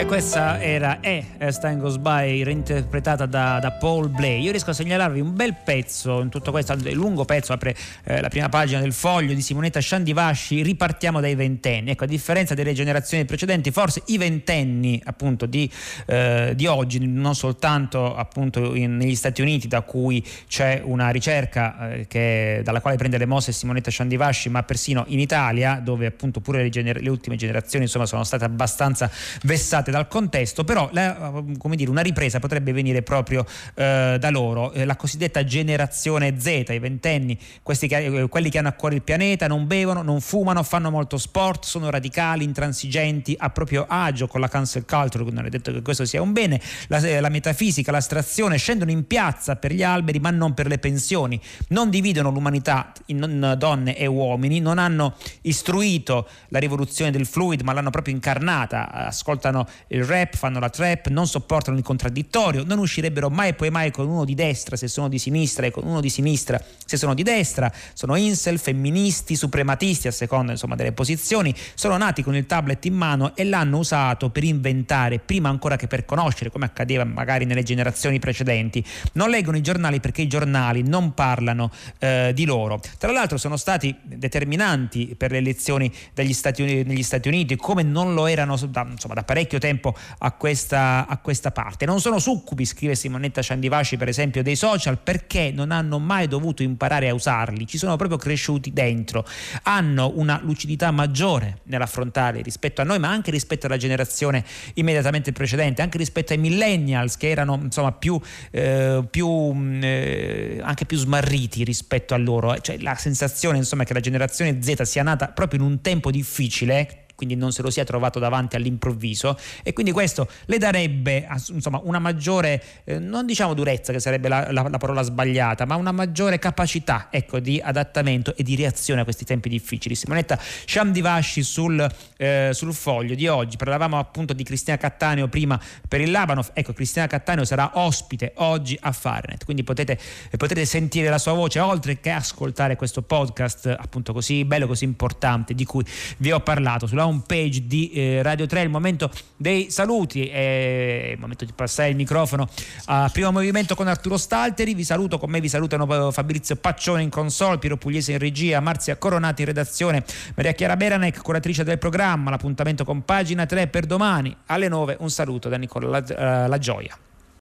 Questa 0.09 0.59
era 0.59 1.01
E, 1.01 1.23
Stan 1.49 1.77
Goes 1.77 1.97
By, 1.97 2.41
reinterpretata 2.41 3.27
da, 3.27 3.59
da, 3.59 3.73
Paul 3.73 4.09
Blay. 4.09 4.41
Io 4.41 4.49
riesco 4.49 4.71
a 4.71 4.73
segnalarvi 4.73 5.19
un 5.19 5.35
bel 5.35 5.53
pezzo 5.63 6.19
in 6.21 6.29
tutto 6.29 6.49
questo, 6.49 6.73
un 6.73 6.81
lungo 6.93 7.25
pezzo, 7.25 7.53
apre 7.53 7.75
eh, 8.05 8.19
la 8.19 8.27
prima 8.27 8.49
pagina 8.49 8.79
del 8.79 8.91
foglio 8.91 9.35
di 9.35 9.41
Simonetta 9.43 9.79
Sciandivasci, 9.79 10.63
ripartiamo 10.63 11.21
dai 11.21 11.35
ventenni. 11.35 11.91
Ecco, 11.91 12.05
a 12.05 12.07
differenza 12.07 12.55
delle 12.55 12.73
generazioni 12.73 13.23
precedenti, 13.25 13.69
forse 13.69 14.01
i 14.07 14.17
ventenni 14.17 14.99
appunto 15.05 15.45
di, 15.45 15.69
eh, 16.07 16.53
di 16.55 16.65
oggi, 16.65 17.05
non 17.05 17.35
soltanto 17.35 18.15
appunto 18.15 18.73
in, 18.73 18.97
negli 18.97 19.15
Stati 19.15 19.43
Uniti, 19.43 19.67
da 19.67 19.81
cui 19.81 20.25
c'è 20.47 20.81
una 20.83 21.11
ricerca 21.11 21.91
eh, 21.91 22.07
che, 22.07 22.61
dalla 22.63 22.81
quale 22.81 22.97
prende 22.97 23.19
le 23.19 23.27
mosse 23.27 23.51
Simonetta 23.51 23.91
Sciandivasci, 23.91 24.49
ma 24.49 24.63
persino 24.63 25.05
in 25.09 25.19
Italia, 25.19 25.79
dove 25.83 26.07
appunto 26.07 26.39
pure 26.39 26.63
le, 26.63 26.69
gener- 26.69 26.99
le 26.99 27.09
ultime 27.09 27.35
generazioni 27.35 27.85
insomma, 27.85 28.07
sono 28.07 28.23
state 28.23 28.43
abbastanza 28.43 29.07
vessate 29.43 29.97
dal 29.99 30.07
contesto, 30.07 30.63
però 30.63 30.89
la, 30.91 31.43
dire, 31.75 31.89
una 31.89 32.01
ripresa 32.01 32.39
potrebbe 32.39 32.71
venire 32.71 33.01
proprio 33.01 33.45
eh, 33.75 34.17
da 34.19 34.29
loro, 34.29 34.71
eh, 34.71 34.85
la 34.85 34.95
cosiddetta 34.95 35.43
generazione 35.43 36.39
Z, 36.39 36.45
i 36.69 36.79
ventenni, 36.79 37.37
che, 37.63 37.85
eh, 37.85 38.27
quelli 38.27 38.49
che 38.49 38.57
hanno 38.57 38.69
a 38.69 38.73
cuore 38.73 38.95
il 38.95 39.01
pianeta, 39.01 39.47
non 39.47 39.67
bevono, 39.67 40.01
non 40.01 40.21
fumano, 40.21 40.63
fanno 40.63 40.89
molto 40.89 41.17
sport, 41.17 41.65
sono 41.65 41.89
radicali, 41.89 42.43
intransigenti, 42.43 43.35
a 43.37 43.49
proprio 43.49 43.85
agio 43.87 44.27
con 44.27 44.39
la 44.39 44.47
cancel 44.47 44.85
culture, 44.85 45.29
non 45.29 45.45
è 45.45 45.49
detto 45.49 45.71
che 45.71 45.81
questo 45.81 46.05
sia 46.05 46.21
un 46.21 46.31
bene, 46.31 46.61
la, 46.87 46.97
eh, 46.99 47.19
la 47.19 47.29
metafisica, 47.29 47.91
l'astrazione, 47.91 48.57
scendono 48.57 48.91
in 48.91 49.05
piazza 49.05 49.55
per 49.55 49.73
gli 49.73 49.83
alberi 49.83 50.19
ma 50.19 50.31
non 50.31 50.53
per 50.53 50.67
le 50.67 50.77
pensioni, 50.77 51.39
non 51.69 51.89
dividono 51.89 52.29
l'umanità 52.29 52.91
in 53.07 53.55
donne 53.57 53.97
e 53.97 54.05
uomini, 54.05 54.59
non 54.59 54.77
hanno 54.77 55.15
istruito 55.41 56.27
la 56.49 56.59
rivoluzione 56.59 57.11
del 57.11 57.25
fluid 57.25 57.61
ma 57.61 57.73
l'hanno 57.73 57.89
proprio 57.89 58.13
incarnata, 58.13 58.91
ascoltano 58.91 59.67
il 59.89 60.03
rap, 60.03 60.35
fanno 60.35 60.59
la 60.59 60.69
trap, 60.69 61.07
non 61.07 61.27
sopportano 61.27 61.77
il 61.77 61.83
contraddittorio, 61.83 62.63
non 62.63 62.79
uscirebbero 62.79 63.29
mai 63.29 63.49
e 63.49 63.53
poi 63.53 63.69
mai 63.69 63.91
con 63.91 64.07
uno 64.07 64.25
di 64.25 64.35
destra 64.35 64.75
se 64.75 64.87
sono 64.87 65.07
di 65.07 65.19
sinistra 65.19 65.65
e 65.65 65.71
con 65.71 65.85
uno 65.85 66.01
di 66.01 66.09
sinistra 66.09 66.61
se 66.85 66.97
sono 66.97 67.13
di 67.13 67.23
destra, 67.23 67.71
sono 67.93 68.15
incel, 68.15 68.57
femministi, 68.59 69.35
suprematisti 69.35 70.07
a 70.07 70.11
seconda 70.11 70.51
insomma, 70.51 70.75
delle 70.75 70.91
posizioni, 70.91 71.53
sono 71.75 71.97
nati 71.97 72.23
con 72.23 72.35
il 72.35 72.45
tablet 72.45 72.83
in 72.85 72.95
mano 72.95 73.35
e 73.35 73.43
l'hanno 73.43 73.77
usato 73.77 74.29
per 74.29 74.43
inventare 74.43 75.19
prima 75.19 75.49
ancora 75.49 75.75
che 75.75 75.87
per 75.87 76.05
conoscere, 76.05 76.49
come 76.49 76.65
accadeva 76.65 77.03
magari 77.03 77.45
nelle 77.45 77.63
generazioni 77.63 78.19
precedenti. 78.19 78.83
Non 79.13 79.29
leggono 79.29 79.57
i 79.57 79.61
giornali 79.61 79.99
perché 79.99 80.23
i 80.23 80.27
giornali 80.27 80.81
non 80.81 81.13
parlano 81.13 81.71
eh, 81.99 82.31
di 82.33 82.45
loro. 82.45 82.79
Tra 82.97 83.11
l'altro 83.11 83.37
sono 83.37 83.57
stati 83.57 83.95
determinanti 84.01 85.15
per 85.15 85.31
le 85.31 85.37
elezioni 85.37 85.91
Stati, 86.29 86.83
negli 86.83 87.03
Stati 87.03 87.27
Uniti, 87.27 87.55
come 87.55 87.83
non 87.83 88.13
lo 88.13 88.27
erano 88.27 88.55
da, 88.67 88.85
insomma, 88.89 89.13
da 89.13 89.23
parecchio 89.23 89.57
tempo 89.59 89.78
a 90.19 90.31
questa, 90.31 91.05
a 91.07 91.17
questa 91.17 91.51
parte. 91.51 91.85
Non 91.85 91.99
sono 91.99 92.19
succubi, 92.19 92.65
scrive 92.65 92.95
Simonetta 92.95 93.41
Ciandivaci, 93.41 93.97
per 93.97 94.07
esempio, 94.07 94.43
dei 94.43 94.55
social 94.55 94.97
perché 94.97 95.51
non 95.53 95.71
hanno 95.71 95.99
mai 95.99 96.27
dovuto 96.27 96.63
imparare 96.63 97.09
a 97.09 97.13
usarli, 97.13 97.67
ci 97.67 97.77
sono 97.77 97.95
proprio 97.95 98.17
cresciuti 98.17 98.71
dentro, 98.71 99.25
hanno 99.63 100.11
una 100.15 100.39
lucidità 100.43 100.91
maggiore 100.91 101.59
nell'affrontare 101.63 102.41
rispetto 102.41 102.81
a 102.81 102.83
noi, 102.83 102.99
ma 102.99 103.09
anche 103.09 103.31
rispetto 103.31 103.65
alla 103.65 103.77
generazione 103.77 104.43
immediatamente 104.75 105.31
precedente, 105.31 105.81
anche 105.81 105.97
rispetto 105.97 106.33
ai 106.33 106.39
millennials 106.39 107.17
che 107.17 107.29
erano 107.29 107.59
insomma 107.61 107.91
più, 107.91 108.19
eh, 108.51 109.05
più 109.09 109.27
mm, 109.53 109.81
eh, 109.83 110.59
anche 110.61 110.85
più 110.85 110.97
smarriti 110.97 111.63
rispetto 111.63 112.13
a 112.13 112.17
loro. 112.17 112.57
Cioè, 112.59 112.77
la 112.79 112.95
sensazione 112.95 113.57
insomma 113.57 113.83
che 113.83 113.93
la 113.93 113.99
generazione 113.99 114.61
Z 114.61 114.81
sia 114.83 115.03
nata 115.03 115.27
proprio 115.27 115.59
in 115.59 115.65
un 115.65 115.81
tempo 115.81 116.11
difficile 116.11 117.05
quindi 117.19 117.35
non 117.35 117.51
se 117.51 117.61
lo 117.61 117.69
sia 117.69 117.83
trovato 117.83 118.17
davanti 118.17 118.55
all'improvviso. 118.55 119.37
E 119.61 119.73
quindi 119.73 119.91
questo 119.91 120.29
le 120.45 120.57
darebbe 120.57 121.27
insomma, 121.49 121.81
una 121.83 121.99
maggiore, 121.99 122.63
eh, 122.85 122.97
non 122.97 123.25
diciamo 123.25 123.53
durezza 123.53 123.91
che 123.91 123.99
sarebbe 123.99 124.29
la, 124.29 124.49
la, 124.53 124.69
la, 124.69 124.77
parola 124.77 125.01
sbagliata, 125.01 125.65
ma 125.65 125.75
una 125.75 125.91
maggiore 125.91 126.39
capacità 126.39 127.09
ecco, 127.11 127.39
di 127.39 127.59
adattamento 127.61 128.33
e 128.37 128.43
di 128.43 128.55
reazione 128.55 129.01
a 129.01 129.03
questi 129.03 129.25
tempi 129.25 129.49
difficili. 129.49 129.95
Simonetta 129.95 130.39
Shamdivasci 130.39 131.43
sul, 131.43 131.85
eh, 132.15 132.51
sul 132.53 132.73
foglio 132.73 133.15
di 133.15 133.27
oggi, 133.27 133.57
parlavamo 133.57 133.99
appunto 133.99 134.31
di 134.31 134.43
Cristina 134.43 134.77
Cattaneo 134.77 135.27
prima 135.27 135.59
per 135.89 135.99
il 135.99 136.09
Labanov, 136.09 136.51
ecco 136.53 136.71
Cristina 136.71 137.05
Cattaneo 137.07 137.43
sarà 137.43 137.71
ospite 137.73 138.31
oggi 138.35 138.77
a 138.79 138.93
Farnet, 138.93 139.43
quindi 139.43 139.63
potete, 139.63 139.99
potete 140.37 140.63
sentire 140.63 141.09
la 141.09 141.17
sua 141.17 141.33
voce 141.33 141.59
oltre 141.59 141.99
che 141.99 142.11
ascoltare 142.11 142.77
questo 142.77 143.01
podcast 143.01 143.75
appunto 143.77 144.13
così 144.13 144.45
bello, 144.45 144.67
così 144.67 144.85
importante 144.85 145.53
di 145.53 145.65
cui 145.65 145.83
vi 146.19 146.31
ho 146.31 146.39
parlato. 146.39 146.87
Sulla 146.87 147.07
home 147.09 147.23
page 147.25 147.65
di 147.65 147.91
eh, 147.91 148.21
Radio 148.21 148.45
3, 148.45 148.61
il 148.61 148.69
momento 148.69 149.11
dei 149.35 149.69
saluti, 149.69 150.27
è 150.27 151.11
il 151.13 151.19
momento 151.19 151.45
di 151.45 151.51
passare 151.53 151.89
il 151.89 151.95
microfono 151.95 152.47
a 152.85 153.09
primo 153.11 153.31
movimento 153.31 153.75
con 153.75 153.87
Arturo 153.87 154.17
Stalteri, 154.17 154.73
vi 154.73 154.83
saluto, 154.83 155.17
con 155.17 155.29
me 155.29 155.41
vi 155.41 155.49
salutano 155.49 156.11
Fabrizio 156.11 156.55
Paccione 156.55 157.01
in 157.01 157.09
console, 157.09 157.57
Piero 157.57 157.77
Pugliese 157.77 158.13
in 158.13 158.19
regia, 158.19 158.59
Marzia 158.59 158.97
Coronati 158.97 159.41
in 159.41 159.47
redazione, 159.47 160.03
Maria 160.35 160.53
Chiara 160.53 160.77
Beranec, 160.77 161.21
curatrice 161.21 161.63
del 161.63 161.77
programma, 161.77 162.29
l'appuntamento 162.29 162.85
con 162.85 163.03
pagina 163.03 163.45
3 163.45 163.67
per 163.67 163.85
domani 163.85 164.35
alle 164.45 164.67
9, 164.67 164.97
un 164.99 165.09
saluto 165.09 165.49
da 165.49 165.57
Nicola 165.57 165.87
La, 165.87 166.45
uh, 166.45 166.49
La 166.49 166.57
Gioia. 166.57 166.97